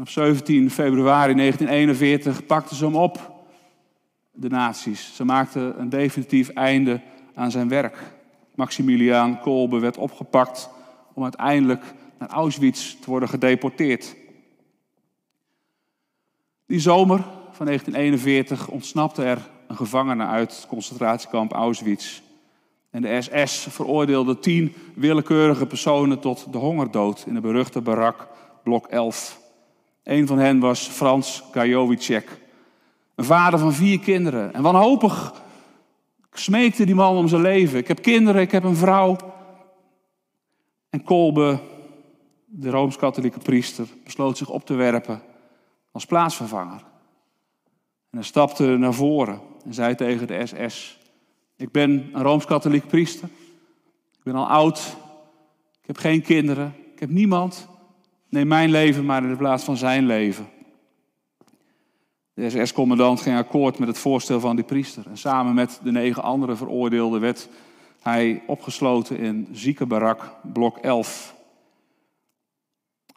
Op 0.00 0.08
17 0.08 0.70
februari 0.70 1.34
1941 1.34 2.46
pakten 2.46 2.76
ze 2.76 2.84
hem 2.84 2.96
op, 2.96 3.44
de 4.32 4.48
nazi's. 4.48 5.14
Ze 5.14 5.24
maakten 5.24 5.80
een 5.80 5.88
definitief 5.88 6.48
einde 6.48 7.00
aan 7.34 7.50
zijn 7.50 7.68
werk. 7.68 7.98
Maximiliaan 8.54 9.40
Kolbe 9.40 9.78
werd 9.78 9.96
opgepakt 9.96 10.68
om 11.14 11.22
uiteindelijk 11.22 11.82
naar 12.18 12.28
Auschwitz 12.28 12.94
te 12.94 13.10
worden 13.10 13.28
gedeporteerd. 13.28 14.16
Die 16.66 16.80
zomer 16.80 17.18
van 17.50 17.66
1941 17.66 18.68
ontsnapte 18.68 19.24
er 19.24 19.48
een 19.68 19.76
gevangene 19.76 20.26
uit 20.26 20.56
het 20.56 20.66
concentratiekamp 20.66 21.52
Auschwitz. 21.52 22.20
En 22.90 23.02
de 23.02 23.20
SS 23.20 23.66
veroordeelde 23.70 24.38
tien 24.38 24.74
willekeurige 24.94 25.66
personen 25.66 26.20
tot 26.20 26.52
de 26.52 26.58
hongerdood 26.58 27.24
in 27.26 27.34
de 27.34 27.40
beruchte 27.40 27.80
barak 27.80 28.28
blok 28.62 28.86
11. 28.86 29.44
Een 30.06 30.26
van 30.26 30.38
hen 30.38 30.58
was 30.58 30.88
Frans 30.88 31.42
Gajowicek, 31.52 32.40
een 33.14 33.24
vader 33.24 33.58
van 33.58 33.72
vier 33.72 33.98
kinderen. 33.98 34.54
En 34.54 34.62
wanhopig 34.62 35.42
smeekte 36.32 36.84
die 36.84 36.94
man 36.94 37.16
om 37.16 37.28
zijn 37.28 37.42
leven. 37.42 37.78
Ik 37.78 37.88
heb 37.88 38.02
kinderen, 38.02 38.40
ik 38.40 38.50
heb 38.50 38.64
een 38.64 38.76
vrouw. 38.76 39.16
En 40.90 41.02
Kolbe, 41.02 41.58
de 42.44 42.70
rooms-katholieke 42.70 43.38
priester, 43.38 43.86
besloot 44.04 44.38
zich 44.38 44.48
op 44.48 44.66
te 44.66 44.74
werpen 44.74 45.22
als 45.92 46.06
plaatsvervanger. 46.06 46.84
En 48.10 48.18
hij 48.18 48.22
stapte 48.22 48.64
naar 48.64 48.94
voren 48.94 49.40
en 49.64 49.74
zei 49.74 49.94
tegen 49.94 50.26
de 50.26 50.46
SS: 50.46 50.98
Ik 51.56 51.70
ben 51.72 52.10
een 52.12 52.22
rooms-katholiek 52.22 52.86
priester. 52.86 53.28
Ik 54.12 54.22
ben 54.22 54.34
al 54.34 54.48
oud. 54.48 54.96
Ik 55.80 55.86
heb 55.86 55.96
geen 55.96 56.22
kinderen. 56.22 56.74
Ik 56.92 57.00
heb 57.00 57.10
niemand. 57.10 57.68
Neem 58.28 58.48
mijn 58.48 58.70
leven 58.70 59.04
maar 59.04 59.22
in 59.22 59.30
de 59.30 59.36
plaats 59.36 59.64
van 59.64 59.76
zijn 59.76 60.06
leven. 60.06 60.48
De 62.34 62.50
SS-commandant 62.50 63.20
ging 63.20 63.36
akkoord 63.36 63.78
met 63.78 63.88
het 63.88 63.98
voorstel 63.98 64.40
van 64.40 64.56
die 64.56 64.64
priester. 64.64 65.06
En 65.08 65.16
samen 65.16 65.54
met 65.54 65.80
de 65.82 65.90
negen 65.90 66.22
andere 66.22 66.56
veroordeelden 66.56 67.20
werd 67.20 67.48
hij 68.00 68.42
opgesloten 68.46 69.18
in 69.18 69.48
ziekenbarak 69.52 70.34
blok 70.52 70.76
11. 70.76 71.34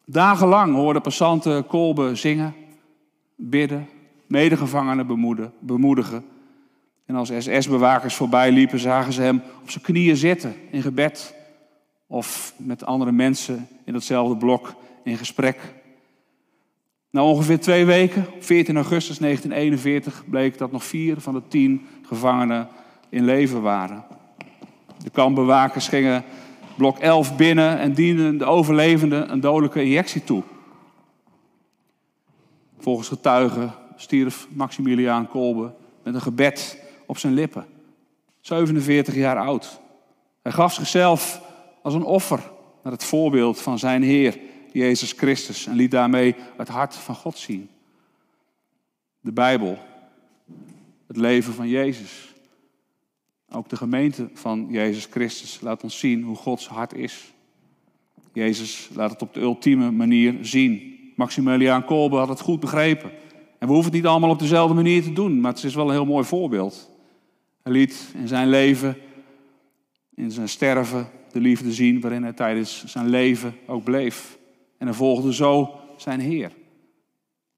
Dagenlang 0.06 0.76
hoorden 0.76 1.02
passanten 1.02 1.67
Kolbe 1.67 2.15
zingen, 2.15 2.54
bidden, 3.36 3.89
medegevangenen 4.28 5.08
bemoedigen. 5.60 6.26
En 7.06 7.15
als 7.15 7.32
SS-bewakers 7.38 8.15
voorbij 8.15 8.52
liepen, 8.52 8.80
zagen 8.80 9.13
ze 9.13 9.22
hem 9.22 9.41
op 9.62 9.69
zijn 9.69 9.84
knieën 9.84 10.17
zitten 10.17 10.56
in 10.72 10.82
gebed. 10.82 11.36
Of 12.08 12.54
met 12.58 12.86
andere 12.86 13.12
mensen 13.12 13.67
in 13.84 13.93
datzelfde 13.93 14.38
blok 14.38 14.76
in 15.03 15.17
gesprek. 15.17 15.59
Na 17.09 17.23
ongeveer 17.23 17.59
twee 17.59 17.85
weken, 17.85 18.25
14 18.39 18.75
augustus 18.75 19.17
1941, 19.17 20.23
bleek 20.29 20.57
dat 20.57 20.71
nog 20.71 20.83
vier 20.83 21.19
van 21.19 21.33
de 21.33 21.41
tien 21.47 21.88
gevangenen 22.03 22.67
in 23.09 23.25
leven 23.25 23.62
waren. 23.62 24.05
De 25.03 25.09
kampbewakers 25.09 25.88
gingen 25.88 26.23
blok 26.77 26.97
11 26.97 27.35
binnen 27.35 27.79
en 27.79 27.93
dienden 27.93 28.38
de 28.38 28.45
overlevenden 28.45 29.31
een 29.31 29.39
dodelijke 29.39 29.83
injectie 29.83 30.23
toe. 30.23 30.43
Volgens 32.79 33.07
getuigen 33.07 33.73
stierf 33.95 34.47
Maximiliaan 34.49 35.27
Kolbe 35.27 35.73
met 36.03 36.13
een 36.13 36.21
gebed 36.21 36.83
op 37.05 37.17
zijn 37.17 37.33
lippen. 37.33 37.65
47 38.41 39.15
jaar 39.15 39.38
oud. 39.38 39.79
Hij 40.41 40.51
gaf 40.51 40.73
zichzelf 40.73 41.41
als 41.81 41.93
een 41.93 42.03
offer 42.03 42.39
naar 42.83 42.93
het 42.93 43.03
voorbeeld 43.03 43.62
van 43.62 43.79
zijn 43.79 44.03
Heer, 44.03 44.39
Jezus 44.71 45.12
Christus, 45.12 45.65
en 45.65 45.75
liet 45.75 45.91
daarmee 45.91 46.36
het 46.58 46.67
hart 46.67 46.95
van 46.95 47.15
God 47.15 47.38
zien. 47.38 47.69
De 49.21 49.32
Bijbel, 49.32 49.77
het 51.08 51.17
leven 51.17 51.53
van 51.53 51.67
Jezus. 51.67 52.34
Ook 53.51 53.69
de 53.69 53.75
gemeente 53.75 54.29
van 54.34 54.67
Jezus 54.69 55.05
Christus 55.05 55.62
laat 55.62 55.84
ons 55.84 55.99
zien 55.99 56.23
hoe 56.23 56.36
Gods 56.36 56.67
hart 56.67 56.93
is. 56.93 57.34
Jezus 58.34 58.89
laat 58.93 59.12
het 59.12 59.21
op 59.21 59.34
de 59.34 59.39
ultieme 59.39 59.91
manier 59.91 60.38
zien. 60.41 60.97
Maximiliaan 61.15 61.86
Kolbe 61.86 62.17
had 62.17 62.27
het 62.27 62.39
goed 62.39 62.60
begrepen. 62.60 63.12
En 63.60 63.67
we 63.67 63.73
hoeven 63.73 63.91
het 63.91 64.01
niet 64.01 64.05
allemaal 64.05 64.29
op 64.29 64.39
dezelfde 64.39 64.73
manier 64.73 65.03
te 65.03 65.13
doen, 65.13 65.41
maar 65.41 65.53
het 65.53 65.63
is 65.63 65.75
wel 65.75 65.86
een 65.86 65.93
heel 65.93 66.05
mooi 66.05 66.25
voorbeeld. 66.25 66.91
Hij 67.63 67.71
liet 67.71 68.13
in 68.13 68.27
zijn 68.27 68.49
leven, 68.49 68.97
in 70.15 70.32
zijn 70.32 70.49
sterven, 70.49 71.10
de 71.32 71.39
liefde 71.39 71.71
zien 71.71 72.01
waarin 72.01 72.23
hij 72.23 72.34
tijdens 72.34 72.84
zijn 72.86 73.10
leven 73.10 73.55
ook 73.67 73.84
bleef. 73.84 74.38
En 74.79 74.87
hij 74.87 74.95
volgde 74.95 75.33
zo 75.33 75.79
zijn 75.97 76.19
Heer. 76.19 76.51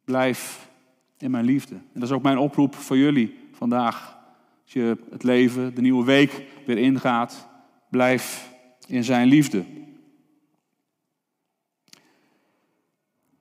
Blijf 0.06 0.70
in 1.18 1.32
mijn 1.32 1.46
liefde. 1.46 1.76
En 1.76 2.00
dat 2.00 2.04
is 2.04 2.12
ook 2.12 2.24
mijn 2.24 2.38
oproep 2.38 2.76
voor 2.76 2.98
jullie 2.98 3.38
vandaag. 3.52 4.18
Als 4.64 4.74
je 4.74 4.98
het 5.12 5.24
leven, 5.24 5.76
de 5.76 5.82
nieuwe 5.82 6.06
week 6.06 6.46
weer 6.66 6.78
ingaat, 6.78 7.48
blijf 7.90 8.52
in 8.88 9.04
zijn 9.04 9.28
liefde. 9.28 9.66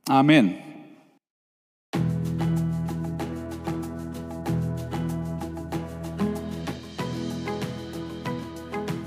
Amen. 0.03 0.57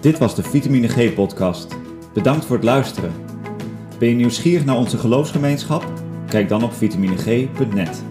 Dit 0.01 0.17
was 0.17 0.35
de 0.35 0.43
Vitamine 0.43 0.87
G 0.87 1.13
podcast. 1.13 1.75
Bedankt 2.13 2.45
voor 2.45 2.55
het 2.55 2.65
luisteren. 2.65 3.32
Ben 4.03 4.11
je 4.11 4.17
nieuwsgierig 4.17 4.65
naar 4.65 4.77
onze 4.77 4.97
geloofsgemeenschap? 4.97 5.93
Kijk 6.27 6.49
dan 6.49 6.63
op 6.63 6.73
vitamineg.net. 6.73 8.03